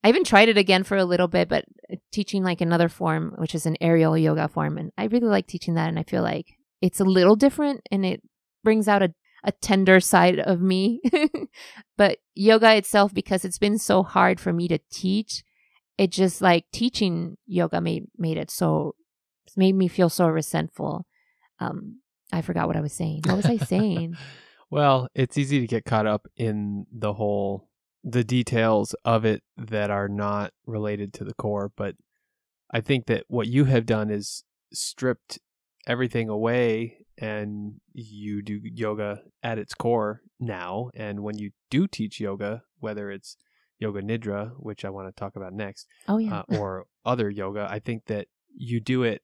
[0.04, 1.66] I even tried it again for a little bit, but
[2.12, 4.78] teaching like another form, which is an aerial yoga form.
[4.78, 5.90] And I really like teaching that.
[5.90, 6.48] And I feel like
[6.82, 8.22] it's a little different and it
[8.64, 11.02] brings out a, a tender side of me.
[11.98, 15.44] but yoga itself, because it's been so hard for me to teach,
[15.98, 18.96] it just like teaching yoga made, made it so,
[19.56, 21.06] made me feel so resentful.
[21.60, 22.00] Um,
[22.34, 23.22] I forgot what I was saying.
[23.26, 24.16] What was I saying?
[24.72, 27.68] well it's easy to get caught up in the whole
[28.04, 31.96] the details of it that are not related to the core but
[32.72, 34.44] i think that what you have done is
[34.74, 35.40] stripped
[35.88, 42.20] everything away and you do yoga at its core now and when you do teach
[42.20, 43.38] yoga whether it's
[43.80, 46.40] yoga nidra which i want to talk about next Oh, yeah.
[46.50, 49.22] uh, or other yoga i think that you do it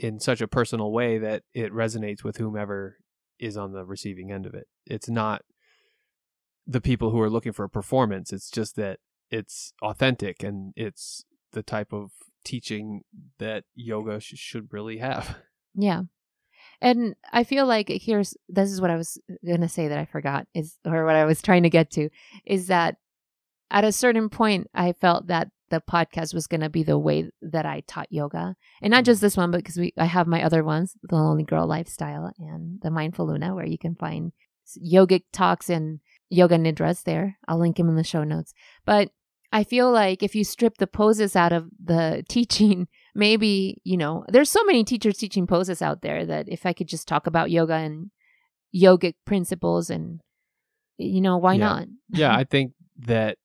[0.00, 2.96] in such a personal way that it resonates with whomever
[3.38, 5.42] is on the receiving end of it it's not
[6.68, 8.98] the people who are looking for a performance it's just that
[9.30, 12.10] it's authentic and it's the type of
[12.44, 13.02] teaching
[13.38, 15.38] that yoga sh- should really have
[15.78, 16.02] Yeah.
[16.80, 20.04] And I feel like here's this is what I was going to say that I
[20.04, 22.08] forgot is or what I was trying to get to
[22.44, 22.96] is that
[23.70, 27.30] at a certain point I felt that the podcast was going to be the way
[27.42, 28.56] that I taught yoga.
[28.80, 29.22] And not just mm.
[29.22, 32.80] this one but because we I have my other ones, the Lonely Girl Lifestyle and
[32.82, 34.32] the Mindful Luna where you can find
[34.84, 36.00] yogic talks and
[36.30, 37.36] yoga nidras there.
[37.46, 38.52] I'll link them in the show notes.
[38.84, 39.10] But
[39.50, 44.24] I feel like if you strip the poses out of the teaching maybe you know
[44.28, 47.50] there's so many teachers teaching poses out there that if i could just talk about
[47.50, 48.10] yoga and
[48.76, 50.20] yogic principles and
[50.98, 51.64] you know why Yeah.
[51.66, 53.38] not yeah i think that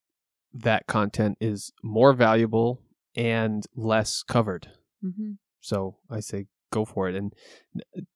[0.53, 2.81] that content is more valuable
[3.15, 4.67] and less covered
[5.01, 7.33] hmm So I say go for it and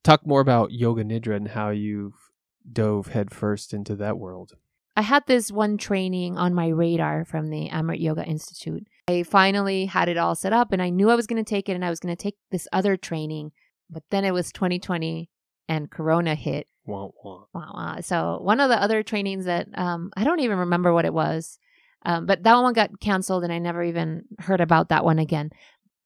[0.03, 2.26] talk more about yoga nidra and how you've
[2.71, 4.55] dove headfirst into that world.
[4.95, 9.85] i had this one training on my radar from the amrit yoga institute i finally
[9.85, 11.85] had it all set up and i knew i was going to take it and
[11.85, 13.51] i was going to take this other training
[13.89, 15.29] but then it was 2020
[15.69, 17.43] and corona hit Wah, wah.
[17.53, 17.97] Wow, wow.
[17.99, 21.59] So one of the other trainings that um, I don't even remember what it was,
[22.05, 25.49] um, but that one got canceled, and I never even heard about that one again.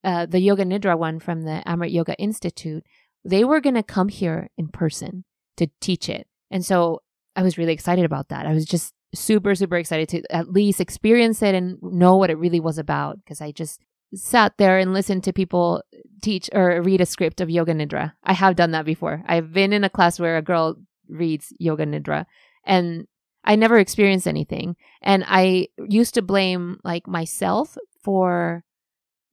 [0.04, 2.84] Uh, the Yoga Nidra one from the Amrit Yoga Institute,
[3.24, 5.24] they were going to come here in person
[5.58, 7.02] to teach it, and so
[7.36, 8.46] I was really excited about that.
[8.46, 12.38] I was just super, super excited to at least experience it and know what it
[12.38, 13.82] really was about because I just
[14.14, 15.82] sat there and listened to people
[16.22, 18.14] teach or read a script of yoga nidra.
[18.24, 19.24] I have done that before.
[19.26, 20.76] I've been in a class where a girl
[21.08, 22.26] reads yoga nidra
[22.66, 23.08] and
[23.44, 24.76] I never experienced anything.
[25.02, 28.64] And I used to blame like myself for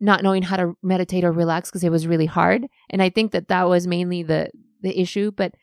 [0.01, 2.67] not knowing how to meditate or relax because it was really hard.
[2.89, 4.51] And I think that that was mainly the
[4.81, 5.55] the issue, but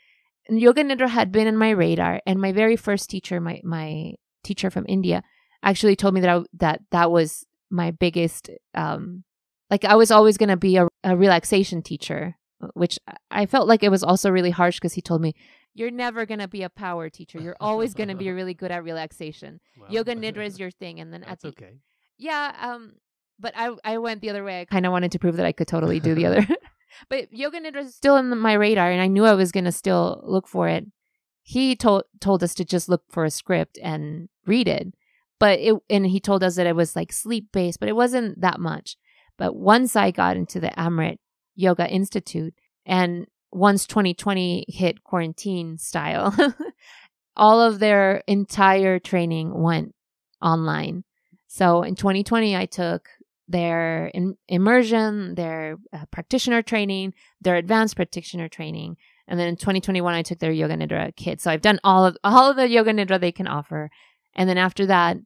[0.50, 4.70] yoga nidra had been in my radar and my very first teacher my my teacher
[4.70, 5.24] from India
[5.64, 9.24] actually told me that I, that that was my biggest um
[9.70, 12.38] like I was always going to be a, a relaxation teacher,
[12.74, 13.00] which
[13.32, 15.34] I felt like it was also really harsh because he told me,
[15.74, 17.40] You're never going to be a power teacher.
[17.40, 19.60] You're always going to be really good at relaxation.
[19.80, 21.00] Well, Yoga Nidra is your thing.
[21.00, 21.74] And then at That's the, okay.
[22.18, 22.94] yeah, um,
[23.40, 24.62] but I, I went the other way.
[24.62, 26.48] I kind of wanted to prove that I could totally do the other.
[27.10, 29.72] But Yoga Nidra is still in my radar, and I knew I was going to
[29.72, 30.86] still look for it.
[31.44, 34.94] he told told us to just look for a script and read it.
[35.40, 38.42] But it and he told us that it was like sleep based, but it wasn't
[38.42, 38.98] that much.
[39.38, 41.18] But once I got into the Amrit
[41.56, 42.54] Yoga Institute
[42.86, 46.36] and once 2020 hit quarantine style,
[47.36, 49.94] all of their entire training went
[50.42, 51.04] online.
[51.48, 53.08] So in 2020, I took
[53.48, 60.14] their in- immersion, their uh, practitioner training, their advanced practitioner training, and then in 2021,
[60.14, 61.42] I took their Yoga Nidra kit.
[61.42, 63.90] So I've done all of all of the Yoga Nidra they can offer.
[64.36, 65.18] And then after that,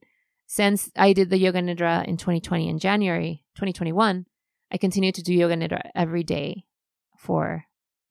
[0.46, 4.26] since I did the Yoga Nidra in 2020 in January 2021,
[4.72, 6.64] I continued to do Yoga Nidra every day
[7.18, 7.64] for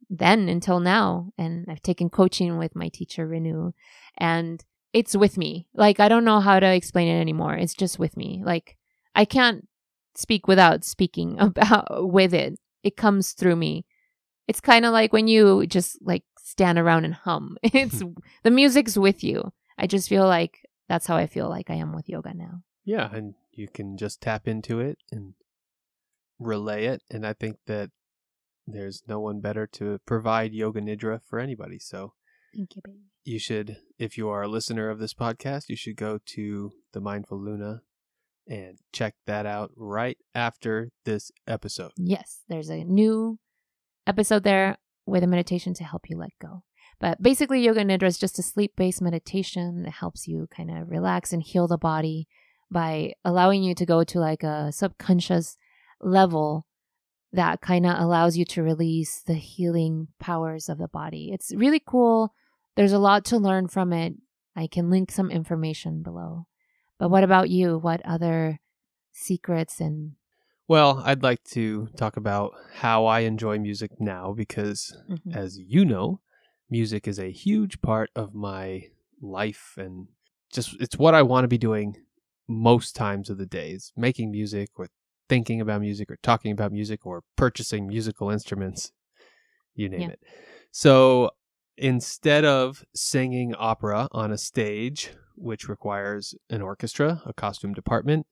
[0.09, 1.31] then until now.
[1.37, 3.71] And I've taken coaching with my teacher, Renew,
[4.17, 5.67] and it's with me.
[5.73, 7.55] Like, I don't know how to explain it anymore.
[7.55, 8.41] It's just with me.
[8.45, 8.77] Like,
[9.15, 9.67] I can't
[10.19, 12.59] speak without speaking about with it.
[12.83, 13.85] It comes through me.
[14.47, 17.57] It's kind of like when you just like stand around and hum.
[17.63, 18.01] It's
[18.43, 19.51] the music's with you.
[19.77, 22.61] I just feel like that's how I feel like I am with yoga now.
[22.83, 25.33] Yeah, and you can just tap into it and
[26.39, 27.03] relay it.
[27.11, 27.91] And I think that
[28.65, 31.79] there's no one better to provide yoga nidra for anybody.
[31.79, 32.13] So
[32.55, 32.97] Thank you, baby.
[33.23, 37.01] you should, if you are a listener of this podcast, you should go to the
[37.01, 37.81] Mindful Luna
[38.49, 41.91] and check that out right after this episode.
[41.95, 43.37] Yes, there's a new
[44.07, 46.63] episode there with a meditation to help you let go.
[46.99, 50.89] But basically, Yoga Nidra is just a sleep based meditation that helps you kind of
[50.89, 52.27] relax and heal the body
[52.71, 55.57] by allowing you to go to like a subconscious
[56.01, 56.65] level
[57.31, 61.29] that kind of allows you to release the healing powers of the body.
[61.31, 62.33] It's really cool.
[62.75, 64.15] There's a lot to learn from it.
[64.55, 66.47] I can link some information below.
[66.99, 67.77] But what about you?
[67.77, 68.59] What other
[69.13, 70.13] secrets and
[70.67, 75.35] Well, I'd like to talk about how I enjoy music now because, Mhm.
[75.35, 76.21] as you know,
[76.69, 78.89] music is a huge part of my
[79.21, 80.07] life and
[80.53, 81.95] just it's what I want to be doing
[82.47, 84.89] most times of the days making music or
[85.27, 88.91] thinking about music or talking about music or purchasing musical instruments,
[89.75, 90.09] you name Yeah.
[90.09, 90.19] it.
[90.71, 91.31] So
[91.77, 98.25] instead of singing opera on a stage, which requires an orchestra, a costume department,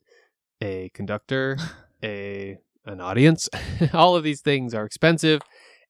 [0.61, 1.57] a conductor,
[2.03, 3.49] a an audience.
[3.93, 5.41] All of these things are expensive,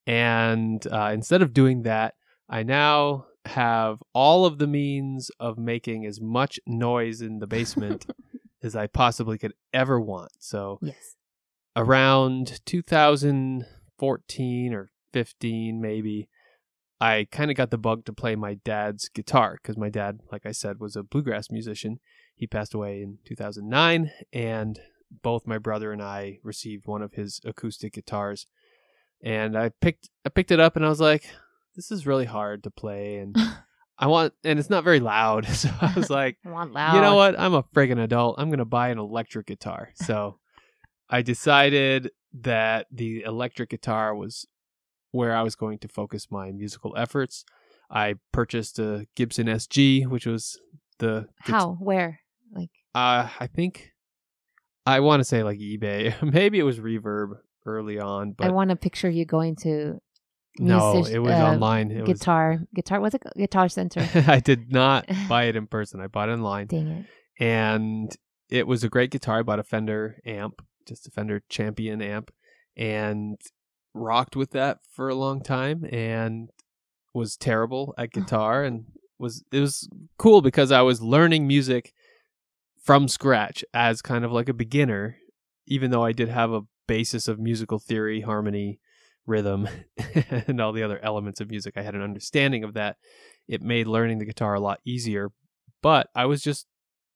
[0.05, 2.15] and uh, instead of doing that,
[2.49, 8.05] I now have all of the means of making as much noise in the basement
[8.63, 10.31] as I possibly could ever want.
[10.39, 11.15] So yes.
[11.75, 16.29] around 2014 or 15 maybe
[16.99, 20.45] i kind of got the bug to play my dad's guitar because my dad like
[20.45, 21.99] i said was a bluegrass musician
[22.35, 24.79] he passed away in 2009 and
[25.21, 28.47] both my brother and i received one of his acoustic guitars
[29.23, 31.29] and i picked i picked it up and i was like
[31.75, 33.35] this is really hard to play and
[33.99, 36.95] i want and it's not very loud so i was like I want loud.
[36.95, 37.39] you know what?
[37.39, 38.35] I'm a friggin' adult.
[38.37, 39.91] I'm going to buy an electric guitar.
[39.95, 40.39] So
[41.09, 44.45] I decided that the electric guitar was
[45.11, 47.45] where I was going to focus my musical efforts.
[47.89, 50.59] I purchased a Gibson SG, which was
[50.99, 51.73] the guit- How?
[51.79, 52.19] Where?
[52.53, 53.91] Like Uh, I think
[54.85, 56.19] I want to say like eBay.
[56.33, 59.99] Maybe it was Reverb early on, I want to picture you going to
[60.59, 61.91] no, music- it was uh, online.
[61.91, 63.35] It was guitar guitar what's it called?
[63.35, 64.07] guitar center.
[64.27, 65.99] I did not buy it in person.
[66.01, 66.67] I bought it online.
[66.67, 67.05] Dang it.
[67.39, 68.11] and
[68.49, 69.39] it was a great guitar.
[69.39, 72.31] I bought a Fender amp, just a Fender Champion amp,
[72.77, 73.37] and
[73.97, 76.49] rocked with that for a long time, and
[77.13, 78.85] was terrible at guitar, and
[79.19, 81.93] was it was cool because I was learning music
[82.83, 85.17] from scratch as kind of like a beginner,
[85.65, 88.79] even though I did have a basis of musical theory, harmony,
[89.25, 89.67] rhythm,
[90.29, 91.73] and all the other elements of music.
[91.75, 92.97] I had an understanding of that.
[93.47, 95.31] It made learning the guitar a lot easier,
[95.81, 96.65] but I was just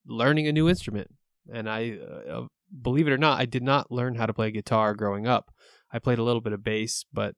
[0.05, 1.09] learning a new instrument.
[1.51, 1.97] And I,
[2.29, 2.43] uh,
[2.81, 5.51] believe it or not, I did not learn how to play guitar growing up.
[5.93, 7.35] I played a little bit of bass, but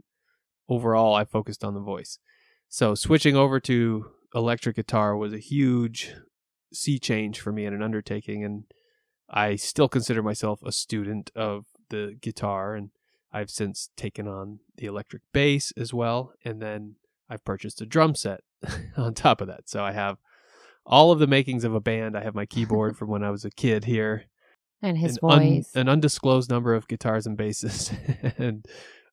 [0.70, 2.20] overall, I focused on the voice.
[2.70, 6.14] So switching over to electric guitar was a huge
[6.74, 8.44] sea change for me and an undertaking.
[8.44, 8.64] And
[9.30, 12.76] I still consider myself a student of the guitar.
[12.76, 12.90] And
[13.32, 16.34] I've since taken on the electric bass as well.
[16.44, 16.96] And then
[17.30, 18.42] I've purchased a drum set
[18.98, 19.70] on top of that.
[19.70, 20.18] So I have
[20.86, 22.18] all of the makings of a band.
[22.18, 24.26] I have my keyboard from when I was a kid here,
[24.84, 25.72] And his an, un- voice.
[25.76, 27.92] an undisclosed number of guitars and basses,
[28.38, 28.66] and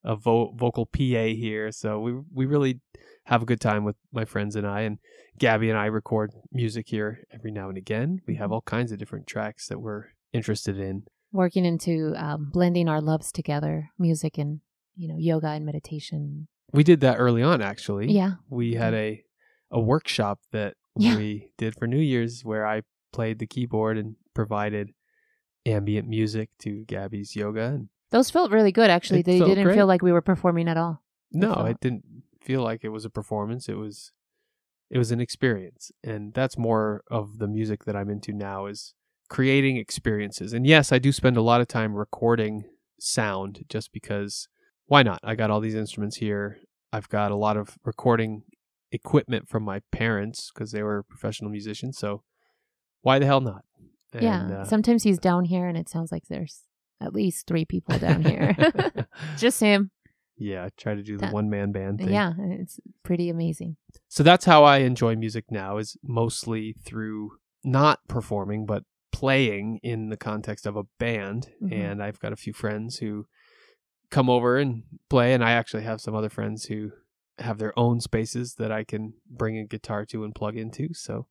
[0.05, 1.71] a vo- vocal PA here.
[1.73, 2.81] So we we really
[3.25, 4.81] have a good time with my friends and I.
[4.83, 4.99] And
[5.39, 8.21] Gabby and I record music here every now and again.
[8.27, 8.43] We Mm-hmm.
[8.43, 11.05] have all kinds of different tracks that we're interested in.
[11.33, 14.61] working into um, blending our loves together, music and
[14.97, 16.49] you know yoga and meditation.
[16.73, 18.11] We did that early on, actually.
[18.13, 19.23] Yeah, we had a
[19.71, 21.17] a workshop that Yeah.
[21.17, 24.91] we did for New Year's where I played the keyboard and provided
[25.67, 27.65] ambient music to Gabby's yoga.
[27.65, 29.21] And Those felt really good, actually.
[29.21, 29.77] It they felt didn't great.
[29.77, 31.03] feel like we were performing at all.
[31.33, 32.05] no, felt- it didn't
[32.41, 33.69] feel like it was a performance.
[33.69, 34.13] It was
[34.91, 35.93] it was an experience.
[36.03, 38.95] And that's more of the music that I'm into now is
[39.29, 40.53] creating experiences.
[40.53, 42.65] And yes, I do spend a lot of time recording
[42.99, 44.49] sound just because
[44.87, 45.21] why not?
[45.23, 46.59] I got all these instruments here.
[46.93, 48.43] I've got a lot of recording
[48.91, 51.97] equipment from my parents because they were professional musicians.
[51.97, 52.25] So
[53.03, 53.63] why the hell not?
[54.13, 54.61] And, yeah.
[54.61, 56.63] uh, Sometimes he's down here and it sounds like there's
[57.01, 58.55] at least three people down here.
[59.39, 59.91] Just him.
[60.37, 62.11] yeah, I try to do the That- one man band thing.
[62.13, 62.33] Yeah.
[62.39, 63.77] It's pretty amazing.
[64.09, 67.33] So that's how I enjoy music now is mostly through
[67.65, 71.73] not performing but playing in the context of a band Mhm.
[71.73, 73.27] and I've got a few friends who
[74.11, 76.93] come over and play and I actually have some other friends who
[77.39, 81.27] have their own spaces that I can bring a guitar to and plug into so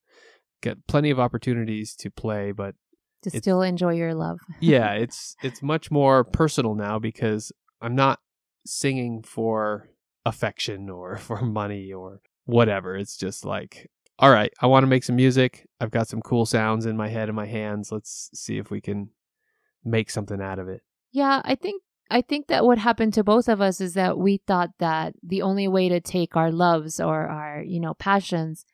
[0.62, 2.76] get plenty of opportunities to play but
[3.24, 4.40] To still enjoy your love.
[4.60, 7.52] yeah, it's it's much more personal now because
[7.82, 8.20] I'm not
[8.66, 9.90] singing for
[10.26, 12.96] affection or for money or whatever.
[12.96, 15.68] It's just like, all right, I want to make some music.
[15.80, 17.92] I've got some cool sounds in my head and my hands.
[17.92, 19.10] Let's see if we can
[19.84, 20.82] make something out of it.
[21.12, 21.82] Yeah, I think
[22.12, 25.44] I think that what happened to both of us is that we thought that the
[25.44, 28.66] only way to take our loves or our, you know, passions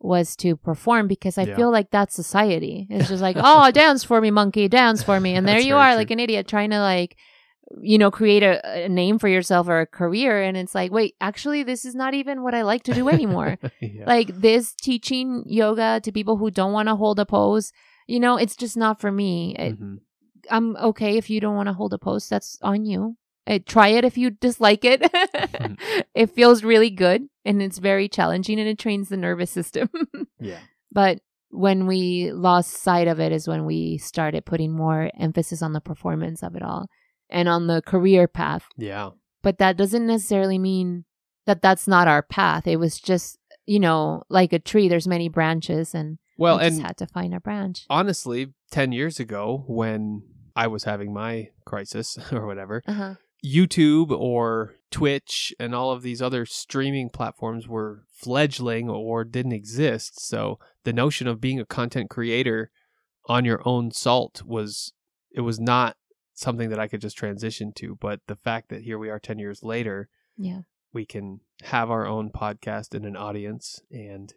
[0.00, 1.56] was to perform because I Yeah.
[1.56, 2.86] feel like that's society.
[2.90, 5.34] It's just like, oh, dance for me, monkey, dance for me.
[5.34, 5.96] And there you are, true.
[5.96, 7.16] like an idiot, trying to like,
[7.80, 10.40] you know, create a, a name for yourself or a career.
[10.42, 13.58] And it's like, wait, actually, this is not even what I like to do anymore.
[13.80, 14.04] yeah.
[14.06, 17.72] like this teaching yoga to people who don't want to hold a pose,
[18.06, 19.56] you know, it's just not for me.
[19.58, 19.98] It- Mhm.
[20.48, 22.30] I'm okay if you don't want to hold a post.
[22.30, 23.16] That's on you.
[23.46, 25.00] Uh, try it if you dislike it.
[26.14, 29.88] it feels really good and it's very challenging and it trains the nervous system.
[30.40, 30.58] yeah.
[30.92, 31.20] but
[31.50, 35.80] when we lost sight of it is when we started putting more emphasis on the
[35.80, 36.86] performance of it all
[37.30, 38.64] and on the career path.
[38.76, 39.10] Yeah.
[39.42, 41.04] But that doesn't necessarily mean
[41.46, 42.66] that that's not our path.
[42.66, 46.78] It was just, you know, like a tree, there's many branches and Well, we just
[46.78, 47.86] and had to find a branch.
[47.88, 50.22] honestly, 10 years ago when
[50.56, 53.14] I was having my crisis or whatever, Uh-huh.
[53.44, 60.20] YouTube or Twitch and all of these other streaming platforms were fledgling or didn't exist.
[60.20, 62.70] So the notion of being a content creator
[63.26, 64.92] on your own salt was
[65.30, 65.96] it was not
[66.34, 69.38] something that I could just transition to, but the fact that here we are 10
[69.38, 70.62] years later, Yeah.
[70.92, 74.32] we can have our own podcast and an audience and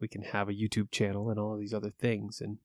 [0.00, 2.58] we can have a YouTube channel and all of these other things and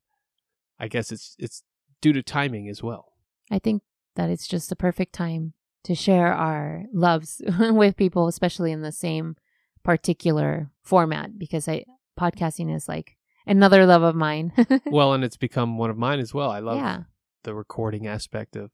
[0.80, 1.64] I guess it's it's
[2.02, 3.14] due to timing as well.
[3.50, 3.82] I think
[4.16, 5.54] that it's just the perfect time
[5.84, 9.36] to share our loves with people, especially in the same
[9.84, 11.86] particular format, because I
[12.20, 14.52] podcasting is like another love of mine.
[14.88, 16.50] well, and it's become one of mine as well.
[16.50, 17.04] I love yeah,
[17.44, 18.72] the recording aspect of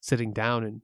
[0.00, 0.82] sitting down and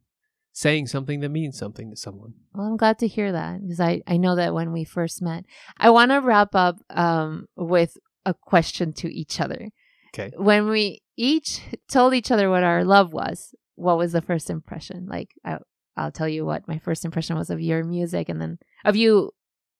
[0.53, 2.35] saying something that means something to someone.
[2.55, 5.45] well, I'm glad to hear that because I I know that when we first met,
[5.77, 9.69] I want to wrap up um with a question to each other.
[10.15, 10.33] Okay.
[10.37, 15.07] When we each told each other what our love was, what was the first impression?
[15.07, 15.59] Like I,
[15.97, 19.33] I'll tell you what my first impression was of your music, and then of you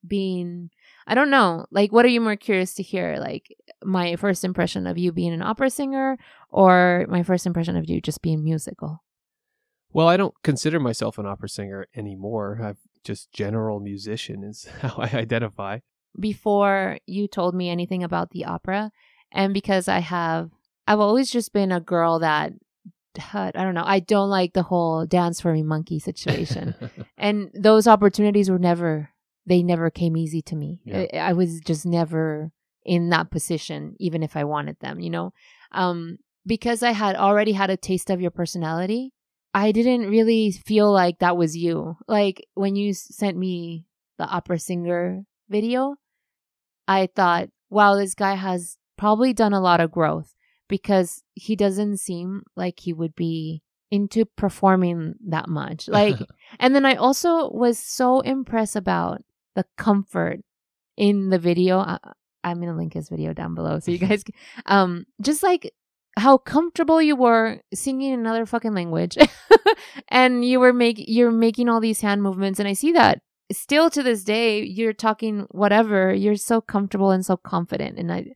[0.07, 0.69] being.
[1.07, 1.65] I don't know.
[1.71, 3.17] Like, what are you more curious to hear?
[3.19, 6.17] Like, my first impression of you being an opera singer,
[6.49, 9.03] or my first impression of you just being musical?
[9.91, 12.59] Well, I don't consider myself an opera singer anymore.
[12.61, 15.79] I'm just general musician is how I identify.
[16.19, 18.91] before you told me anything about the opera
[19.31, 20.49] and because i have
[20.87, 22.51] i've always just been a girl that
[23.33, 23.83] I don't know.
[23.85, 26.75] I don't like the whole dance for me monkey situation.
[27.17, 29.09] and those opportunities were never
[29.45, 30.81] they never came easy to me.
[30.85, 31.05] Yeah.
[31.13, 32.51] I, I was just never
[32.85, 35.33] in that position even if I wanted them, you know.
[35.71, 39.13] Um because I had already had a taste of your personality,
[39.53, 41.97] I didn't really feel like that was you.
[42.07, 43.85] Like when you sent me
[44.17, 45.95] the opera singer video,
[46.87, 50.33] I thought, wow, this guy has probably done a lot of growth
[50.69, 53.61] because he doesn't seem like he would be
[53.91, 55.89] into performing that much.
[55.99, 56.15] Like,
[56.59, 59.21] and then I also was so impressed about
[59.55, 60.39] the comfort
[60.95, 61.79] in the video.
[61.79, 61.97] I,
[62.43, 65.73] I'm gonna link his video down below so you guys, can, um, just like
[66.17, 69.17] how comfortable you were singing another fucking language,
[70.07, 73.89] and you were make you're making all these hand movements, and I see that still
[73.89, 74.63] to this day.
[74.63, 76.13] You're talking whatever.
[76.13, 78.27] You're so comfortable and so confident, and I,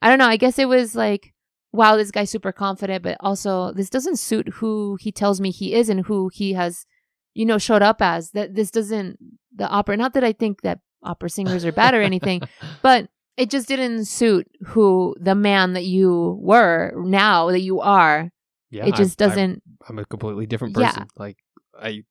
[0.00, 0.26] I don't know.
[0.26, 1.34] I guess it was like
[1.72, 5.74] wow, this guy's super confident, but also this doesn't suit who he tells me he
[5.74, 6.86] is and who he has,
[7.34, 8.30] you know, showed up as.
[8.32, 9.18] That this doesn't
[9.54, 9.96] the opera.
[9.96, 12.42] Not that I think that opera singers are bad or anything,
[12.82, 18.30] but it just didn't suit who the man that you were now that you are.
[18.70, 19.62] yeah, it just I- I- doesn't.
[19.88, 20.86] I'm a completely different person.
[20.88, 20.92] Yeah.
[20.92, 21.08] person.
[21.16, 21.38] Like
[21.80, 22.02] I,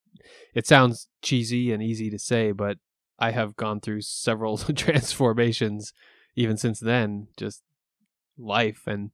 [0.56, 2.78] it sounds cheesy and easy to say, but
[3.20, 5.94] I have gone through several transformations
[6.36, 7.28] even since then.
[7.38, 7.62] Just
[8.38, 9.12] life, and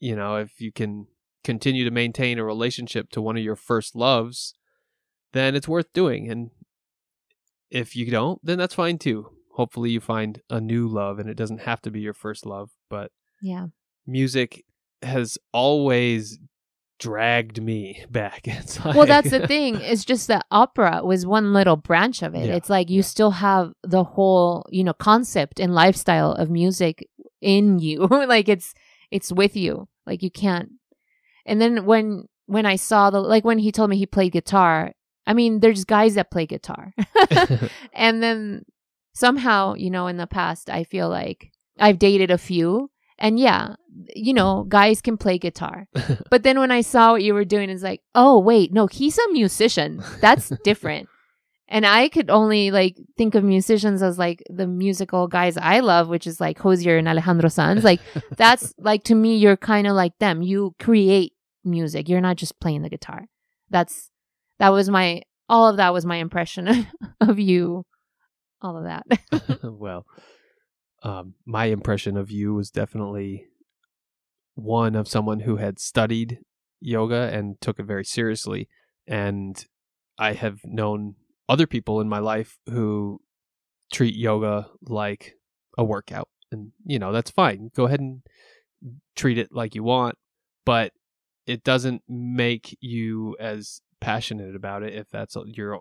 [0.00, 1.06] you know, if you can
[1.44, 4.54] continue to maintain a relationship to one of your first loves,
[5.32, 6.30] then it's worth doing.
[6.30, 6.50] And
[7.70, 9.30] if you don't, then that's fine too.
[9.54, 12.70] Hopefully, you find a new love, and it doesn't have to be your first love,
[12.90, 13.68] but yeah.
[14.06, 14.64] music
[15.02, 16.38] has always
[16.98, 18.46] dragged me back.
[18.46, 19.76] It's like, Well, that's the thing.
[19.76, 22.46] It's just that opera was one little branch of it.
[22.46, 22.54] Yeah.
[22.54, 27.08] It's like you still have the whole, you know, concept and lifestyle of music
[27.40, 28.06] in you.
[28.10, 28.74] like it's
[29.16, 29.88] it's with you.
[30.06, 30.70] Like you can't.
[31.44, 34.92] And then when when I saw the like when he told me he played guitar,
[35.26, 36.92] I mean, there's guys that play guitar.
[37.92, 38.64] and then
[39.14, 42.90] somehow, you know, in the past, I feel like I've dated a few.
[43.18, 43.76] And yeah,
[44.14, 45.88] you know, guys can play guitar.
[46.30, 49.16] But then when I saw what you were doing, it's like, oh, wait, no, he's
[49.18, 50.02] a musician.
[50.20, 51.08] That's different.
[51.68, 56.08] And I could only like think of musicians as like the musical guys I love,
[56.08, 57.82] which is like Hozier and Alejandro Sanz.
[57.82, 58.00] Like,
[58.36, 60.42] that's like to me, you're kind of like them.
[60.42, 61.32] You create
[61.64, 63.26] music, you're not just playing the guitar.
[63.68, 64.10] That's,
[64.60, 66.86] that was my, all of that was my impression
[67.20, 67.84] of you.
[68.62, 69.60] All of that.
[69.64, 70.06] well,
[71.02, 73.46] um, my impression of you was definitely
[74.54, 76.38] one of someone who had studied
[76.80, 78.68] yoga and took it very seriously.
[79.06, 79.62] And
[80.18, 81.16] I have known
[81.48, 83.20] other people in my life who
[83.92, 85.34] treat yoga like
[85.78, 86.28] a workout.
[86.50, 87.70] And, you know, that's fine.
[87.74, 88.22] Go ahead and
[89.14, 90.16] treat it like you want,
[90.64, 90.92] but
[91.46, 95.80] it doesn't make you as passionate about it if that's your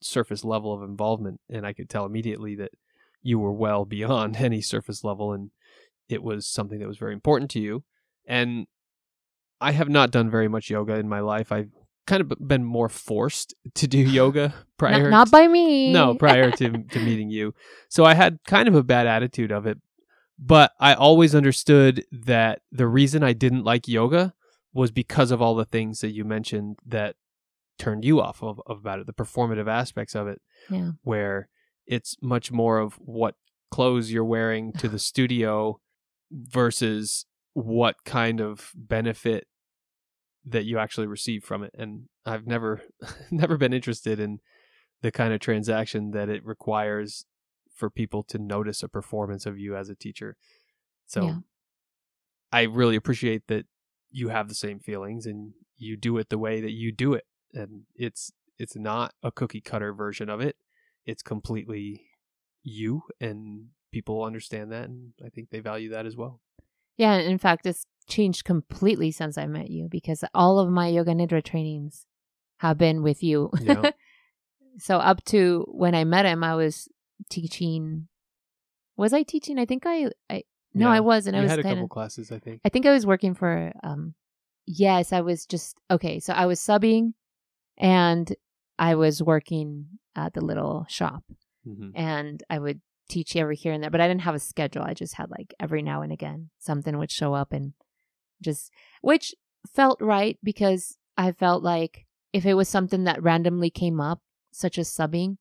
[0.00, 1.40] surface level of involvement.
[1.48, 2.72] And I could tell immediately that
[3.22, 5.50] you were well beyond any surface level and
[6.08, 7.82] it was something that was very important to you.
[8.26, 8.66] And
[9.60, 11.50] I have not done very much yoga in my life.
[11.50, 11.70] I've
[12.06, 15.92] kind of been more forced to do yoga prior not, not by me.
[15.92, 17.54] no, prior to to meeting you.
[17.88, 19.78] So I had kind of a bad attitude of it,
[20.38, 24.34] but I always understood that the reason I didn't like yoga
[24.72, 27.14] was because of all the things that you mentioned that
[27.78, 30.40] turned you off of, of about it, the performative aspects of it,
[30.70, 30.90] Yeah.
[31.02, 31.48] where
[31.86, 33.34] it's much more of what
[33.70, 35.80] clothes you're wearing to the studio
[36.32, 39.46] versus what kind of benefit
[40.46, 42.82] that you actually receive from it and i've never
[43.30, 44.38] never been interested in
[45.02, 47.26] the kind of transaction that it requires
[47.74, 50.36] for people to notice a performance of you as a teacher.
[51.06, 51.36] So Yeah.
[52.52, 53.66] i really appreciate that
[54.10, 57.24] you have the same feelings and you do it the way that you do it
[57.52, 60.54] and it's it's not a cookie cutter version of it.
[61.04, 62.06] It's completely
[62.62, 66.40] you and people understand that and i think they value that as well
[66.96, 71.12] Yeah, in fact, it's changed completely since I met you because all of my yoga
[71.12, 72.06] nidra trainings
[72.58, 73.50] have been with you.
[73.60, 73.90] Yeah.
[74.78, 76.88] so up to when I met him, I was
[77.30, 78.08] teaching.
[78.96, 79.58] Was I teaching?
[79.58, 80.10] I think I.
[80.30, 80.94] I no, Yeah.
[80.94, 81.36] I wasn't.
[81.36, 83.34] I you was had a kind couple classes i think I think I was working
[83.34, 83.72] for.
[83.82, 84.14] Um,
[84.66, 86.20] yes, I was just okay.
[86.20, 87.14] So I was subbing,
[87.76, 88.34] and
[88.78, 89.86] I was working
[90.16, 91.24] at the little shop
[91.64, 94.82] hmm and I would teach every here and there, but I didn't have a schedule.
[94.82, 97.72] I just had like every now and again something would show up and
[98.42, 98.70] just,
[99.02, 99.34] which
[99.72, 104.20] felt right because I felt like if it was something that randomly came up,
[104.52, 105.36] such as subbing,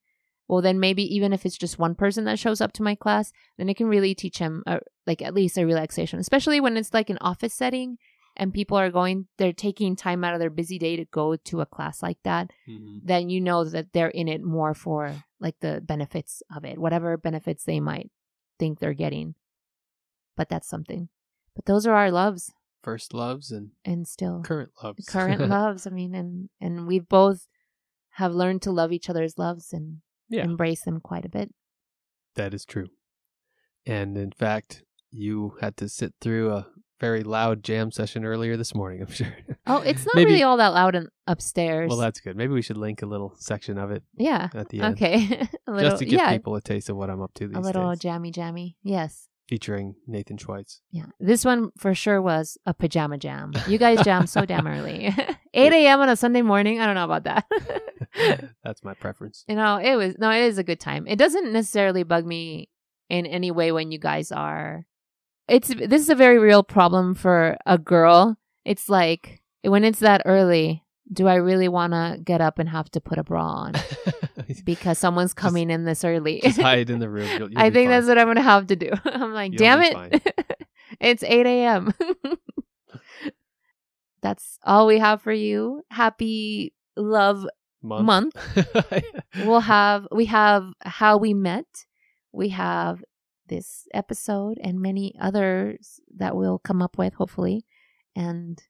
[0.48, 3.32] well, then maybe even if it's just one person that shows up to my class,
[3.58, 6.94] then it can really teach him, uh, like at least a relaxation, especially when it's
[6.94, 7.98] like an office setting
[8.36, 11.62] and people are going, they're taking time out of their busy day to go to
[11.62, 15.56] a class like that hmm then you know that they're in it more for like
[15.60, 18.10] the benefits of it, whatever benefits they might
[18.58, 19.36] think they're getting.
[20.38, 21.10] But that's something.
[21.54, 25.86] But those are our loves first loves and and still current loves current loves.
[25.86, 27.48] I mean, and and we've both
[28.12, 29.98] have learned to love each other's loves and
[30.30, 31.52] yeah embrace them quite a bit.
[32.36, 32.88] that is true
[33.86, 36.68] and in fact you had to sit through a
[37.04, 39.28] very loud jam session earlier this morning i'm sure
[39.68, 41.90] Oh, it's not Maybe- really all that loud in, upstairs.
[41.90, 44.50] well that's good maybe we should link a little section of it yeah.
[44.54, 45.48] at the end Okay.
[45.68, 47.56] a little, just to give yeah, people a taste of what i'm up to these
[47.58, 47.66] days.
[47.66, 48.78] a little days jammy jammy.
[48.84, 49.28] Yes.
[49.50, 53.52] featuring nathan schweitz Yeah, this one for sure was a pajama jam.
[53.68, 55.14] You guys jam so damn early.
[55.54, 56.00] 8 a.m.
[56.00, 56.80] on a Sunday morning.
[56.80, 57.46] I don't know about that.
[58.64, 61.06] that's my preference you know, it was, no, it is a good time.
[61.08, 62.70] It doesn't necessarily bug me
[63.10, 64.86] in any way when you guys are.
[65.48, 68.38] It's, this is a very real problem for a girl.
[68.66, 72.90] It's like when it's that early, do I really want to get up and have
[72.92, 73.74] to put a bra on
[74.64, 76.40] because someone's coming in this early?
[76.42, 77.28] Just hide in the room.
[77.38, 77.90] You'll, you'll I think fine.
[77.90, 78.90] that's what I'm gonna have to do.
[79.06, 80.36] I'm like, You'll damn it,
[81.00, 81.94] it's 8 a.m.
[84.22, 85.84] that's all we have for you.
[85.90, 87.46] Happy love
[87.82, 88.06] month.
[88.06, 88.68] month.
[89.44, 91.86] we'll have we have how we met
[92.32, 93.04] we have
[93.48, 97.66] this episode and many others that we'll come up with hopefully
[98.16, 98.64] and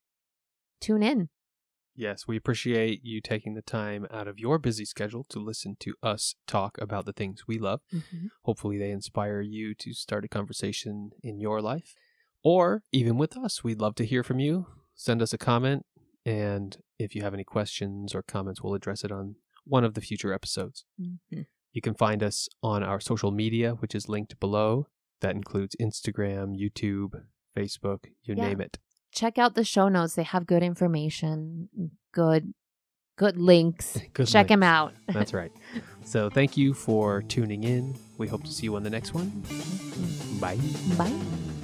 [0.81, 1.29] tune in
[1.95, 5.93] yes, we appreciate you taking the time out of your busy schedule to listen to
[6.01, 7.81] us talk about the things we love.
[8.43, 11.93] Hopefully, they inspire you to start a conversation in your life
[12.43, 13.63] or even with us.
[13.63, 14.67] We'd love to hear from you.
[14.95, 15.85] Send us a comment.
[16.25, 20.01] And if you have any questions or comments, we'll address it on one of the
[20.01, 20.85] future episodes.
[20.99, 21.45] Mhm.
[21.73, 24.87] You can find us on our social media, which is linked below.
[25.21, 27.13] That includes Instagram, YouTube,
[27.57, 28.47] Facebook, you Yeah.
[28.49, 28.77] name it.
[29.11, 31.69] check out the show notes they have good information
[32.11, 32.51] good
[33.15, 35.51] good links Good check them out That's right.
[36.03, 37.93] So thank you for tuning in.
[38.17, 39.29] We hope to see you on the next one.
[40.41, 40.57] Bye.
[40.97, 41.62] bye